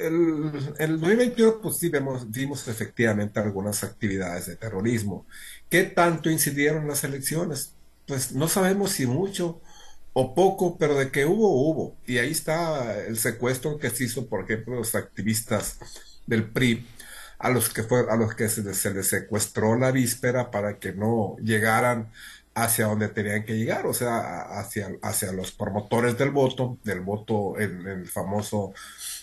el, 0.00 0.74
el 0.78 1.00
2021 1.00 1.60
pues 1.60 1.76
sí 1.78 1.88
vemos, 1.88 2.30
vimos 2.30 2.66
efectivamente 2.68 3.40
algunas 3.40 3.82
actividades 3.84 4.46
de 4.46 4.56
terrorismo. 4.56 5.26
¿Qué 5.70 5.84
tanto 5.84 6.30
incidieron 6.30 6.86
las 6.88 7.04
elecciones? 7.04 7.72
Pues 8.06 8.32
no 8.32 8.48
sabemos 8.48 8.92
si 8.92 9.06
mucho 9.06 9.60
o 10.12 10.34
poco, 10.34 10.78
pero 10.78 10.94
de 10.94 11.10
que 11.10 11.26
hubo, 11.26 11.50
hubo. 11.70 11.96
Y 12.06 12.18
ahí 12.18 12.30
está 12.30 13.04
el 13.04 13.18
secuestro 13.18 13.78
que 13.78 13.90
se 13.90 14.04
hizo, 14.04 14.26
por 14.28 14.44
ejemplo, 14.44 14.76
los 14.76 14.94
activistas 14.94 15.78
del 16.26 16.50
PRI, 16.50 16.86
a 17.38 17.50
los 17.50 17.68
que 17.70 17.82
fue, 17.82 18.10
a 18.10 18.16
los 18.16 18.34
que 18.34 18.48
se 18.48 18.62
les, 18.62 18.76
se 18.78 18.92
les 18.92 19.08
secuestró 19.08 19.76
la 19.76 19.90
víspera 19.90 20.50
para 20.50 20.78
que 20.78 20.92
no 20.92 21.36
llegaran 21.42 22.10
hacia 22.56 22.86
donde 22.86 23.08
tenían 23.08 23.44
que 23.44 23.58
llegar, 23.58 23.86
o 23.86 23.92
sea, 23.92 24.40
hacia, 24.58 24.88
hacia 25.02 25.30
los 25.32 25.52
promotores 25.52 26.16
del 26.16 26.30
voto, 26.30 26.78
del 26.84 27.00
voto 27.00 27.60
en 27.60 27.86
el 27.86 28.06
famoso 28.08 28.72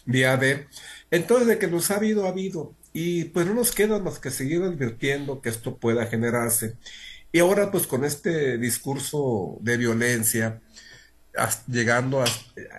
día 0.05 0.37
de. 0.37 0.67
Entonces, 1.09 1.47
de 1.47 1.57
que 1.57 1.67
nos 1.67 1.89
ha 1.89 1.95
habido, 1.95 2.25
ha 2.25 2.29
habido. 2.29 2.75
Y 2.93 3.25
pues 3.25 3.47
no 3.47 3.55
nos 3.55 3.71
queda 3.71 3.97
más 3.97 4.19
que 4.19 4.29
seguir 4.29 4.61
advirtiendo 4.61 5.41
que 5.41 5.49
esto 5.49 5.77
pueda 5.77 6.05
generarse. 6.05 6.75
Y 7.31 7.39
ahora, 7.39 7.71
pues 7.71 7.87
con 7.87 8.05
este 8.05 8.59
discurso 8.59 9.57
de 9.61 9.77
violencia, 9.77 10.61
llegando 11.67 12.21
a, 12.21 12.25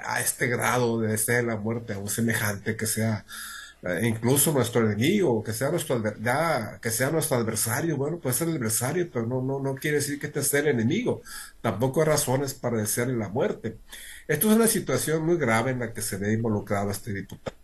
a, 0.04 0.20
este 0.20 0.46
grado 0.46 1.00
de 1.00 1.08
desear 1.08 1.42
la 1.42 1.56
muerte 1.56 1.94
a 1.94 1.98
un 1.98 2.08
semejante 2.08 2.76
que 2.76 2.86
sea 2.86 3.26
eh, 3.84 4.06
incluso 4.08 4.52
nuestro 4.52 4.86
enemigo, 4.86 5.42
que 5.42 5.52
sea 5.52 5.70
nuestro, 5.70 6.02
ya, 6.20 6.78
que 6.80 6.90
sea 6.90 7.10
nuestro 7.10 7.36
adversario, 7.36 7.96
bueno, 7.96 8.18
puede 8.18 8.34
ser 8.34 8.48
el 8.48 8.56
adversario, 8.56 9.10
pero 9.12 9.26
no, 9.26 9.42
no, 9.42 9.60
no 9.60 9.74
quiere 9.74 9.98
decir 9.98 10.18
que 10.18 10.26
este 10.28 10.42
sea 10.42 10.60
el 10.60 10.68
enemigo. 10.68 11.22
Tampoco 11.60 12.00
hay 12.00 12.06
razones 12.08 12.54
para 12.54 12.78
desearle 12.78 13.16
la 13.16 13.28
muerte. 13.28 13.78
Esto 14.26 14.50
es 14.50 14.56
una 14.56 14.66
situación 14.68 15.24
muy 15.26 15.36
grave 15.36 15.72
en 15.72 15.80
la 15.80 15.92
que 15.92 16.02
se 16.02 16.16
ve 16.16 16.32
involucrado 16.32 16.90
este 16.90 17.12
diputado. 17.12 17.54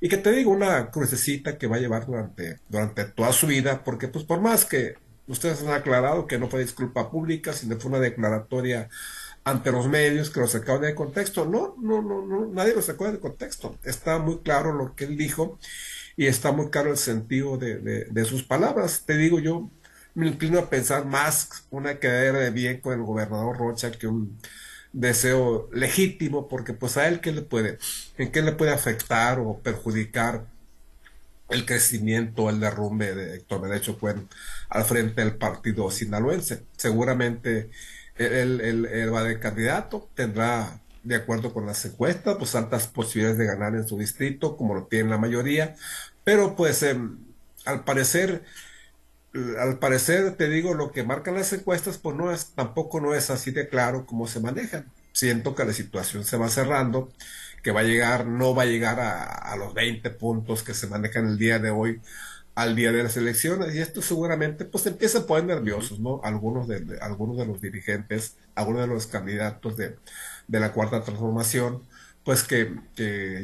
Y 0.00 0.08
que 0.08 0.16
te 0.18 0.32
digo, 0.32 0.50
una 0.50 0.90
crucecita 0.90 1.56
que 1.58 1.66
va 1.66 1.76
a 1.76 1.80
llevar 1.80 2.06
durante, 2.06 2.60
durante 2.68 3.04
toda 3.04 3.32
su 3.32 3.46
vida, 3.46 3.82
porque 3.84 4.08
pues 4.08 4.24
por 4.24 4.40
más 4.40 4.64
que 4.64 4.96
ustedes 5.26 5.62
han 5.62 5.70
aclarado 5.72 6.26
que 6.26 6.38
no 6.38 6.48
fue 6.48 6.60
disculpa 6.60 7.10
pública, 7.10 7.52
sino 7.52 7.78
fue 7.78 7.90
una 7.90 8.00
declaratoria 8.00 8.88
ante 9.44 9.72
los 9.72 9.88
medios 9.88 10.30
que 10.30 10.40
lo 10.40 10.46
sacaron 10.46 10.82
de 10.82 10.94
contexto. 10.94 11.44
No, 11.46 11.74
no, 11.80 12.02
no, 12.02 12.26
no, 12.26 12.46
nadie 12.48 12.74
lo 12.74 12.82
sacó 12.82 13.10
de 13.10 13.20
contexto. 13.20 13.78
Está 13.84 14.18
muy 14.18 14.38
claro 14.40 14.72
lo 14.72 14.94
que 14.94 15.04
él 15.04 15.16
dijo 15.16 15.58
y 16.16 16.26
está 16.26 16.52
muy 16.52 16.70
claro 16.70 16.90
el 16.90 16.98
sentido 16.98 17.56
de, 17.58 17.78
de, 17.78 18.04
de 18.06 18.24
sus 18.24 18.42
palabras. 18.44 19.04
Te 19.06 19.16
digo, 19.16 19.38
yo 19.40 19.70
me 20.14 20.28
inclino 20.28 20.58
a 20.58 20.70
pensar 20.70 21.06
más 21.06 21.66
una 21.70 21.98
quedadera 21.98 22.38
de 22.40 22.50
bien 22.50 22.80
con 22.80 22.94
el 22.94 23.02
gobernador 23.04 23.56
Rocha 23.58 23.90
que 23.92 24.06
un 24.06 24.38
deseo 24.92 25.68
legítimo, 25.72 26.48
porque 26.48 26.74
pues 26.74 26.96
a 26.96 27.08
él 27.08 27.20
qué 27.20 27.32
le 27.32 27.42
puede, 27.42 27.78
en 28.18 28.32
qué 28.32 28.42
le 28.42 28.52
puede 28.52 28.72
afectar 28.72 29.38
o 29.40 29.60
perjudicar 29.62 30.46
el 31.48 31.66
crecimiento, 31.66 32.48
el 32.48 32.60
derrumbe 32.60 33.14
de 33.14 33.36
Héctor 33.36 33.62
Derecho 33.62 33.98
Cuen 33.98 34.28
al 34.68 34.84
frente 34.84 35.20
del 35.22 35.36
partido 35.36 35.90
sinaloense. 35.90 36.64
Seguramente 36.76 37.70
él, 38.16 38.60
él, 38.60 39.14
va 39.14 39.22
de 39.22 39.38
candidato, 39.38 40.08
tendrá, 40.14 40.80
de 41.02 41.16
acuerdo 41.16 41.52
con 41.52 41.66
las 41.66 41.84
encuestas, 41.84 42.36
pues 42.38 42.54
altas 42.54 42.86
posibilidades 42.86 43.38
de 43.38 43.46
ganar 43.46 43.74
en 43.74 43.88
su 43.88 43.98
distrito, 43.98 44.56
como 44.56 44.74
lo 44.74 44.84
tiene 44.84 45.10
la 45.10 45.18
mayoría, 45.18 45.76
pero 46.24 46.56
pues 46.56 46.82
eh, 46.82 46.98
al 47.64 47.84
parecer 47.84 48.42
al 49.32 49.78
parecer, 49.78 50.36
te 50.36 50.48
digo, 50.48 50.74
lo 50.74 50.92
que 50.92 51.04
marcan 51.04 51.34
las 51.34 51.52
encuestas, 51.52 51.98
pues 51.98 52.16
no 52.16 52.32
es, 52.32 52.46
tampoco 52.54 53.00
no 53.00 53.14
es 53.14 53.30
así 53.30 53.50
de 53.52 53.68
claro 53.68 54.06
cómo 54.06 54.26
se 54.26 54.40
manejan. 54.40 54.86
Siento 55.12 55.54
que 55.54 55.64
la 55.64 55.72
situación 55.72 56.24
se 56.24 56.36
va 56.36 56.48
cerrando, 56.48 57.12
que 57.62 57.70
va 57.70 57.80
a 57.80 57.84
llegar, 57.84 58.26
no 58.26 58.54
va 58.54 58.64
a 58.64 58.66
llegar 58.66 58.98
a, 59.00 59.56
los 59.56 59.74
20 59.74 60.10
puntos 60.10 60.62
que 60.62 60.74
se 60.74 60.86
manejan 60.86 61.26
el 61.28 61.38
día 61.38 61.58
de 61.58 61.70
hoy 61.70 62.00
al 62.60 62.76
día 62.76 62.92
de 62.92 63.02
las 63.02 63.16
elecciones 63.16 63.74
y 63.74 63.78
esto 63.78 64.02
seguramente 64.02 64.66
pues 64.66 64.86
empieza 64.86 65.20
a 65.20 65.26
poner 65.26 65.56
nerviosos, 65.56 65.98
¿no? 65.98 66.20
Algunos 66.22 66.68
de, 66.68 66.98
algunos 67.00 67.38
de 67.38 67.46
los 67.46 67.62
dirigentes, 67.62 68.36
algunos 68.54 68.82
de 68.82 68.88
los 68.88 69.06
candidatos 69.06 69.78
de, 69.78 69.96
de 70.46 70.60
la 70.60 70.72
cuarta 70.74 71.02
transformación, 71.02 71.82
pues 72.22 72.42
que, 72.44 72.74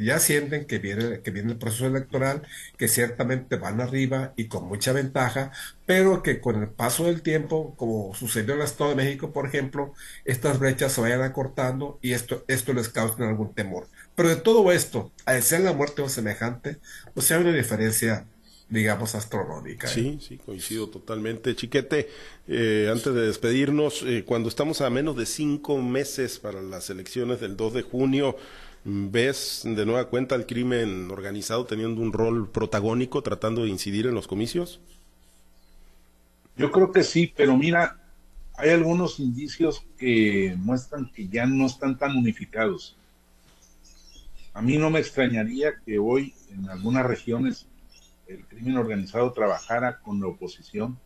ya 0.03 0.19
sienten 0.19 0.65
que 0.67 0.77
viene, 0.77 1.21
que 1.21 1.31
viene 1.31 1.53
el 1.53 1.57
proceso 1.57 1.87
electoral, 1.87 2.43
que 2.77 2.87
ciertamente 2.87 3.55
van 3.55 3.81
arriba 3.81 4.33
y 4.35 4.47
con 4.49 4.67
mucha 4.67 4.93
ventaja, 4.93 5.51
pero 5.87 6.21
que 6.21 6.39
con 6.39 6.61
el 6.61 6.69
paso 6.69 7.05
del 7.05 7.23
tiempo, 7.23 7.73
como 7.75 8.13
sucedió 8.13 8.53
en 8.53 8.59
el 8.59 8.65
Estado 8.67 8.91
de 8.91 8.97
México, 8.97 9.33
por 9.33 9.47
ejemplo, 9.47 9.93
estas 10.25 10.59
brechas 10.59 10.91
se 10.93 11.01
vayan 11.01 11.23
acortando 11.23 11.97
y 12.03 12.13
esto, 12.13 12.45
esto 12.47 12.73
les 12.73 12.89
causa 12.89 13.27
algún 13.27 13.55
temor. 13.55 13.87
Pero 14.15 14.29
de 14.29 14.35
todo 14.35 14.71
esto, 14.71 15.11
al 15.25 15.41
ser 15.41 15.61
la 15.61 15.73
muerte 15.73 16.03
o 16.03 16.09
semejante, 16.09 16.77
pues 17.15 17.31
hay 17.31 17.41
una 17.41 17.53
diferencia 17.53 18.27
digamos, 18.69 19.15
astronómica. 19.15 19.87
¿eh? 19.87 19.91
Sí, 19.93 20.19
sí, 20.21 20.37
coincido 20.37 20.87
totalmente. 20.89 21.55
Chiquete, 21.55 22.09
eh, 22.47 22.89
antes 22.91 23.13
de 23.13 23.21
despedirnos, 23.21 24.03
eh, 24.03 24.23
cuando 24.25 24.49
estamos 24.49 24.81
a 24.81 24.89
menos 24.89 25.15
de 25.15 25.25
cinco 25.25 25.81
meses 25.81 26.39
para 26.39 26.61
las 26.61 26.89
elecciones 26.89 27.39
del 27.39 27.55
2 27.55 27.73
de 27.73 27.81
junio, 27.83 28.35
¿Ves 28.89 29.63
de 29.65 29.85
nueva 29.85 30.07
cuenta 30.07 30.35
el 30.35 30.45
crimen 30.45 31.11
organizado 31.11 31.65
teniendo 31.65 31.99
un 31.99 32.13
rol 32.13 32.49
protagónico 32.49 33.21
tratando 33.21 33.63
de 33.63 33.69
incidir 33.69 34.07
en 34.07 34.13
los 34.13 34.27
comicios? 34.27 34.79
Yo 36.55 36.71
creo 36.71 36.93
que 36.93 37.03
sí, 37.03 37.33
pero 37.35 37.57
mira, 37.57 37.99
hay 38.55 38.69
algunos 38.69 39.19
indicios 39.19 39.83
que 39.97 40.55
muestran 40.57 41.11
que 41.11 41.27
ya 41.27 41.45
no 41.45 41.65
están 41.65 41.97
tan 41.97 42.15
unificados. 42.15 42.95
A 44.53 44.61
mí 44.61 44.77
no 44.77 44.89
me 44.89 44.99
extrañaría 44.99 45.73
que 45.85 45.99
hoy 45.99 46.33
en 46.53 46.69
algunas 46.69 47.05
regiones 47.05 47.67
el 48.27 48.45
crimen 48.45 48.77
organizado 48.77 49.31
trabajara 49.31 49.99
con 49.99 50.19
la 50.19 50.27
oposición 50.27 50.97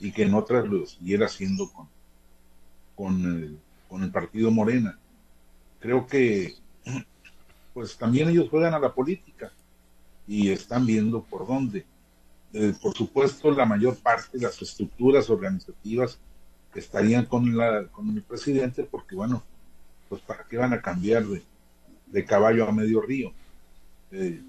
y 0.00 0.12
que 0.12 0.22
en 0.22 0.34
otras 0.34 0.66
lo 0.66 0.86
siguiera 0.86 1.26
haciendo 1.26 1.70
con, 1.72 1.88
con, 2.94 3.24
el, 3.24 3.58
con 3.88 4.02
el 4.02 4.10
partido 4.10 4.50
Morena 4.50 4.98
creo 5.80 6.06
que 6.06 6.54
pues 7.74 7.96
también 7.96 8.28
ellos 8.28 8.48
juegan 8.50 8.74
a 8.74 8.78
la 8.78 8.92
política 8.92 9.52
y 10.26 10.50
están 10.50 10.84
viendo 10.84 11.22
por 11.22 11.46
dónde. 11.46 11.86
Eh, 12.52 12.74
por 12.80 12.94
supuesto, 12.94 13.50
la 13.50 13.66
mayor 13.66 13.96
parte 13.96 14.38
de 14.38 14.44
las 14.44 14.60
estructuras 14.60 15.30
organizativas 15.30 16.18
estarían 16.74 17.26
con, 17.26 17.56
la, 17.56 17.86
con 17.88 18.10
el 18.10 18.22
presidente 18.22 18.84
porque, 18.84 19.14
bueno, 19.14 19.42
pues 20.08 20.20
para 20.22 20.44
qué 20.44 20.56
van 20.56 20.72
a 20.72 20.82
cambiar 20.82 21.24
de, 22.06 22.24
caballo 22.24 22.66
a 22.66 22.72
medio 22.72 23.00
río. 23.00 23.32
Eh, 24.10 24.42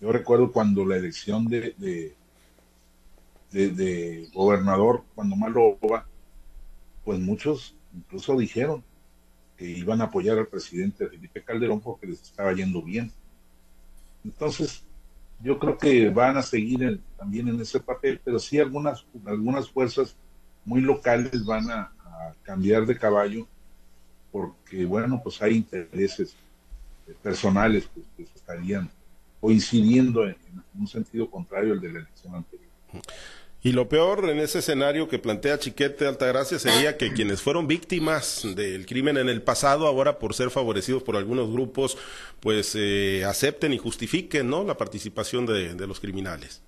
yo 0.00 0.12
recuerdo 0.12 0.52
cuando 0.52 0.84
la 0.84 0.96
elección 0.96 1.46
de, 1.46 1.74
de, 3.50 4.28
gobernador, 4.32 5.04
cuando 5.14 5.36
Malo 5.36 5.78
va, 5.80 6.06
pues 7.04 7.18
muchos 7.18 7.74
incluso 7.94 8.36
dijeron, 8.36 8.84
que 9.56 9.64
iban 9.64 10.00
a 10.00 10.04
apoyar 10.04 10.38
al 10.38 10.46
presidente 10.46 11.08
Felipe 11.08 11.42
Calderón 11.42 11.80
porque 11.80 12.06
les 12.06 12.22
estaba 12.22 12.52
yendo 12.52 12.80
bien. 12.80 13.10
Entonces, 14.24 14.84
yo 15.40 15.58
creo 15.58 15.78
que 15.78 16.10
van 16.10 16.36
a 16.36 16.42
seguir 16.42 17.00
también 17.16 17.48
en 17.48 17.60
ese 17.60 17.80
papel, 17.80 18.20
pero 18.24 18.38
sí 18.38 18.58
algunas, 18.58 19.04
algunas 19.24 19.68
fuerzas 19.68 20.16
muy 20.64 20.80
locales 20.80 21.44
van 21.44 21.70
a, 21.70 21.92
cambiar 22.42 22.84
de 22.84 22.98
caballo 22.98 23.46
porque, 24.32 24.84
bueno, 24.84 25.20
pues 25.22 25.40
hay 25.40 25.56
intereses 25.56 26.34
personales 27.22 27.88
que, 28.16 28.22
estarían 28.22 28.90
coincidiendo 29.40 30.24
en, 30.24 30.30
en, 30.30 30.62
un 30.80 30.86
sentido 30.86 31.30
contrario 31.30 31.72
al 31.72 31.80
de 31.80 31.92
la 31.92 31.98
elección 32.00 32.34
anterior. 32.34 32.70
Y 33.60 33.72
lo 33.72 33.88
peor 33.88 34.30
en 34.30 34.38
ese 34.38 34.60
escenario 34.60 35.08
que 35.08 35.18
plantea 35.18 35.58
Chiquete 35.58 36.06
Altagracia 36.06 36.60
sería 36.60 36.96
que 36.96 37.12
quienes 37.12 37.42
fueron 37.42 37.66
víctimas 37.66 38.46
del 38.54 38.86
crimen 38.86 39.16
en 39.16 39.28
el 39.28 39.42
pasado, 39.42 39.88
ahora 39.88 40.20
por 40.20 40.34
ser 40.34 40.50
favorecidos 40.50 41.02
por 41.02 41.16
algunos 41.16 41.50
grupos, 41.50 41.98
pues 42.38 42.72
eh, 42.76 43.24
acepten 43.26 43.72
y 43.72 43.78
justifiquen 43.78 44.48
¿no? 44.48 44.62
la 44.62 44.76
participación 44.76 45.44
de, 45.44 45.74
de 45.74 45.86
los 45.88 45.98
criminales. 45.98 46.62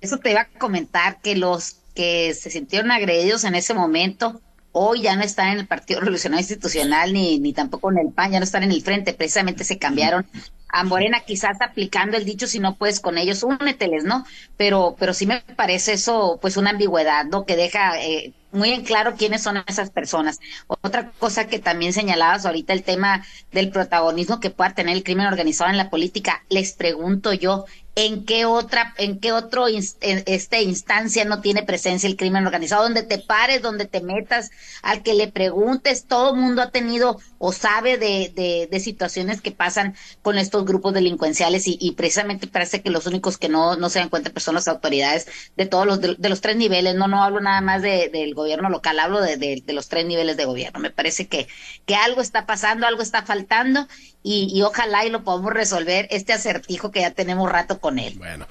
Eso 0.00 0.18
te 0.18 0.30
iba 0.30 0.42
a 0.42 0.48
comentar 0.58 1.20
que 1.20 1.34
los 1.34 1.78
que 1.94 2.34
se 2.34 2.50
sintieron 2.50 2.92
agredidos 2.92 3.42
en 3.42 3.56
ese 3.56 3.74
momento, 3.74 4.40
hoy 4.70 5.02
ya 5.02 5.16
no 5.16 5.22
están 5.22 5.48
en 5.48 5.58
el 5.58 5.66
Partido 5.66 6.00
Revolucionario 6.00 6.40
Institucional 6.40 7.12
ni, 7.12 7.38
ni 7.40 7.52
tampoco 7.52 7.90
en 7.90 7.98
el 7.98 8.12
PAN, 8.12 8.32
ya 8.32 8.38
no 8.38 8.44
están 8.44 8.62
en 8.62 8.70
el 8.72 8.82
frente, 8.82 9.12
precisamente 9.12 9.64
se 9.64 9.78
cambiaron 9.78 10.24
a 10.72 10.84
Morena, 10.84 11.20
quizás 11.20 11.60
aplicando 11.60 12.16
el 12.16 12.24
dicho, 12.24 12.46
si 12.46 12.58
no 12.58 12.76
puedes 12.76 13.00
con 13.00 13.18
ellos, 13.18 13.42
úneteles, 13.42 14.04
¿no? 14.04 14.24
Pero, 14.56 14.96
pero 14.98 15.14
sí 15.14 15.26
me 15.26 15.42
parece 15.56 15.92
eso, 15.92 16.38
pues 16.40 16.56
una 16.56 16.70
ambigüedad, 16.70 17.26
¿no? 17.26 17.44
Que 17.44 17.56
deja 17.56 18.00
eh, 18.02 18.32
muy 18.52 18.70
en 18.70 18.82
claro 18.84 19.14
quiénes 19.16 19.42
son 19.42 19.62
esas 19.66 19.90
personas. 19.90 20.40
Otra 20.66 21.10
cosa 21.18 21.46
que 21.46 21.58
también 21.58 21.92
señalabas 21.92 22.46
ahorita, 22.46 22.72
el 22.72 22.84
tema 22.84 23.24
del 23.50 23.70
protagonismo 23.70 24.40
que 24.40 24.50
pueda 24.50 24.74
tener 24.74 24.96
el 24.96 25.04
crimen 25.04 25.26
organizado 25.26 25.70
en 25.70 25.76
la 25.76 25.90
política, 25.90 26.44
les 26.48 26.72
pregunto 26.72 27.32
yo, 27.32 27.66
en 27.94 28.24
qué 28.24 28.46
otra, 28.46 28.94
en 28.96 29.20
qué 29.20 29.32
otro 29.32 29.66
este 29.68 30.62
instancia 30.62 31.26
no 31.26 31.42
tiene 31.42 31.62
presencia 31.62 32.08
el 32.08 32.16
crimen 32.16 32.46
organizado, 32.46 32.84
donde 32.84 33.02
te 33.02 33.18
pares, 33.18 33.60
donde 33.60 33.84
te 33.84 34.00
metas, 34.00 34.50
al 34.82 35.02
que 35.02 35.12
le 35.12 35.28
preguntes, 35.28 36.06
todo 36.06 36.34
mundo 36.34 36.62
ha 36.62 36.70
tenido 36.70 37.18
o 37.38 37.52
sabe 37.52 37.98
de, 37.98 38.32
de, 38.34 38.68
de, 38.70 38.80
situaciones 38.80 39.42
que 39.42 39.50
pasan 39.50 39.94
con 40.22 40.38
estos 40.38 40.64
grupos 40.64 40.94
delincuenciales 40.94 41.66
y, 41.66 41.76
y, 41.80 41.92
precisamente 41.92 42.46
parece 42.46 42.82
que 42.82 42.90
los 42.90 43.06
únicos 43.06 43.36
que 43.36 43.48
no, 43.48 43.76
no 43.76 43.90
se 43.90 43.98
dan 43.98 44.08
cuenta 44.08 44.30
pues, 44.30 44.44
son 44.44 44.54
las 44.54 44.68
autoridades 44.68 45.26
de 45.56 45.66
todos 45.66 45.84
los, 45.86 46.00
de, 46.00 46.28
los 46.28 46.40
tres 46.40 46.56
niveles, 46.56 46.94
no, 46.94 47.08
no 47.08 47.22
hablo 47.22 47.40
nada 47.40 47.60
más 47.60 47.82
de, 47.82 48.08
del 48.10 48.34
gobierno 48.34 48.70
local, 48.70 48.98
hablo 49.00 49.20
de, 49.20 49.36
de, 49.36 49.72
los 49.72 49.88
tres 49.88 50.06
niveles 50.06 50.36
de 50.36 50.44
gobierno. 50.44 50.80
Me 50.80 50.90
parece 50.90 51.26
que, 51.26 51.48
que 51.84 51.94
algo 51.96 52.20
está 52.20 52.46
pasando, 52.46 52.86
algo 52.86 53.02
está 53.02 53.22
faltando 53.22 53.86
y, 54.22 54.50
y 54.52 54.62
ojalá 54.62 55.04
y 55.04 55.10
lo 55.10 55.24
podamos 55.24 55.52
resolver 55.52 56.06
este 56.10 56.32
acertijo 56.32 56.90
que 56.90 57.00
ya 57.00 57.10
tenemos 57.12 57.50
rato 57.50 57.80
con 57.80 57.98
él. 57.98 58.14
Bueno. 58.18 58.46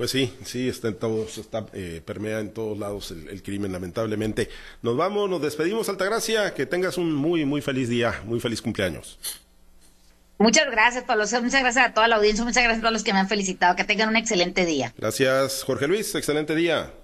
Pues 0.00 0.12
sí, 0.12 0.34
sí, 0.46 0.66
está 0.66 0.88
en 0.88 0.94
todos, 0.94 1.36
está, 1.36 1.66
eh, 1.74 2.00
permea 2.02 2.40
en 2.40 2.54
todos 2.54 2.78
lados 2.78 3.10
el, 3.10 3.42
crimen, 3.42 3.70
lamentablemente. 3.70 4.48
Nos 4.80 4.96
vamos, 4.96 5.28
nos 5.28 5.42
despedimos, 5.42 5.90
Altagracia, 5.90 6.54
que 6.54 6.64
tengas 6.64 6.96
un 6.96 7.12
muy, 7.12 7.44
muy 7.44 7.60
feliz 7.60 7.90
día, 7.90 8.22
muy 8.24 8.40
feliz 8.40 8.62
cumpleaños. 8.62 9.18
Muchas 10.38 10.70
gracias, 10.70 11.04
Pablo. 11.04 11.24
Muchas 11.24 11.60
gracias 11.60 11.76
a 11.76 11.92
toda 11.92 12.08
la 12.08 12.16
audiencia, 12.16 12.42
muchas 12.42 12.62
gracias 12.62 12.78
a 12.78 12.80
todos 12.80 12.94
los 12.94 13.04
que 13.04 13.12
me 13.12 13.18
han 13.18 13.28
felicitado. 13.28 13.76
Que 13.76 13.84
tengan 13.84 14.08
un 14.08 14.16
excelente 14.16 14.64
día. 14.64 14.94
Gracias, 14.96 15.64
Jorge 15.64 15.86
Luis, 15.86 16.14
excelente 16.14 16.54
día. 16.54 16.94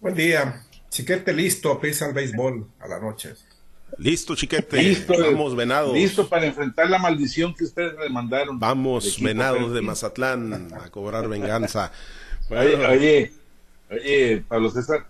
Buen 0.00 0.14
día. 0.14 0.62
Chiquete 0.88 1.32
listo, 1.32 1.80
pisa 1.80 2.06
al 2.06 2.12
béisbol 2.12 2.70
a 2.78 2.86
la 2.86 3.00
noche. 3.00 3.34
Listo, 3.98 4.36
chiquete. 4.36 4.82
Listo, 4.82 5.14
vamos, 5.18 5.56
venados. 5.56 5.94
Listo 5.94 6.28
para 6.28 6.46
enfrentar 6.46 6.90
la 6.90 6.98
maldición 6.98 7.54
que 7.54 7.64
ustedes 7.64 7.94
le 7.98 8.08
mandaron. 8.10 8.58
Vamos, 8.58 9.20
venados 9.20 9.72
de 9.72 9.80
Mazatlán, 9.82 10.72
a 10.74 10.90
cobrar 10.90 11.28
venganza. 11.28 11.92
Oye, 12.50 13.32
oye, 13.90 14.44
Pablo 14.48 14.70
César, 14.70 15.06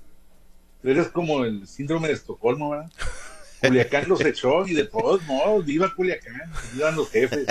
tú 0.83 0.88
eres 0.90 1.09
como 1.09 1.44
el 1.44 1.66
síndrome 1.66 2.09
de 2.09 2.14
Estocolmo, 2.14 2.70
¿verdad? 2.70 2.90
Culiacán 3.61 4.09
los 4.09 4.20
echó 4.20 4.66
y 4.66 4.75
de 4.75 4.85
todos 4.85 5.22
modos, 5.25 5.64
viva 5.64 5.92
Culiacán, 5.94 6.53
vivan 6.75 6.94
los 6.94 7.11
jefes. 7.11 7.46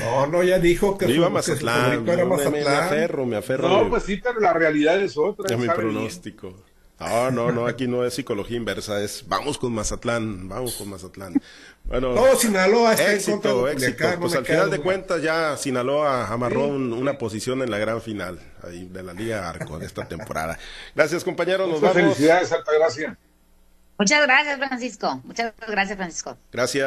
No, 0.00 0.26
no, 0.26 0.42
ya 0.42 0.58
dijo 0.58 0.96
que, 0.96 1.06
Viva 1.06 1.28
Mazatlán, 1.28 2.08
era 2.08 2.24
Mazatlán. 2.24 2.64
Me, 2.64 2.68
aferro, 2.68 3.26
me 3.26 3.36
aferro. 3.36 3.68
No, 3.68 3.88
pues 3.88 4.04
sí, 4.04 4.20
pero 4.22 4.38
la 4.40 4.52
realidad 4.52 5.00
es 5.00 5.16
otra. 5.16 5.46
Es 5.52 5.58
mi 5.58 5.66
pronóstico. 5.66 6.54
No, 6.98 7.30
no, 7.30 7.52
no, 7.52 7.66
aquí 7.66 7.86
no 7.86 8.04
es 8.06 8.14
psicología 8.14 8.56
inversa, 8.56 9.02
es 9.02 9.24
vamos 9.28 9.58
con 9.58 9.72
Mazatlán, 9.72 10.48
vamos 10.48 10.76
con 10.76 10.88
Mazatlán. 10.88 11.34
Bueno, 11.84 12.14
todo 12.14 12.36
Sinaloa 12.36 12.94
está 12.94 13.12
éxito, 13.12 13.68
éxito. 13.68 14.04
pues 14.18 14.34
al 14.34 14.46
final 14.46 14.70
de 14.70 14.80
cuentas 14.80 15.22
ya 15.22 15.56
Sinaloa 15.56 16.26
amarró 16.26 16.66
una 16.66 17.18
posición 17.18 17.62
en 17.62 17.70
la 17.70 17.78
gran 17.78 18.00
final 18.00 18.40
ahí 18.62 18.86
de 18.86 19.02
la 19.02 19.12
Liga 19.12 19.48
Arco 19.48 19.78
de 19.78 19.86
esta 19.86 20.08
temporada. 20.08 20.58
Gracias 20.94 21.22
compañeros, 21.22 21.68
nos 21.68 21.80
vamos. 21.80 21.96
Felicidades, 21.96 22.50
Alta 22.52 22.72
Gracia. 22.72 23.18
Muchas 23.98 24.22
gracias, 24.22 24.58
Francisco. 24.58 25.20
Muchas 25.24 25.54
gracias, 25.68 25.96
Francisco. 25.96 26.36
Gracias. 26.52 26.84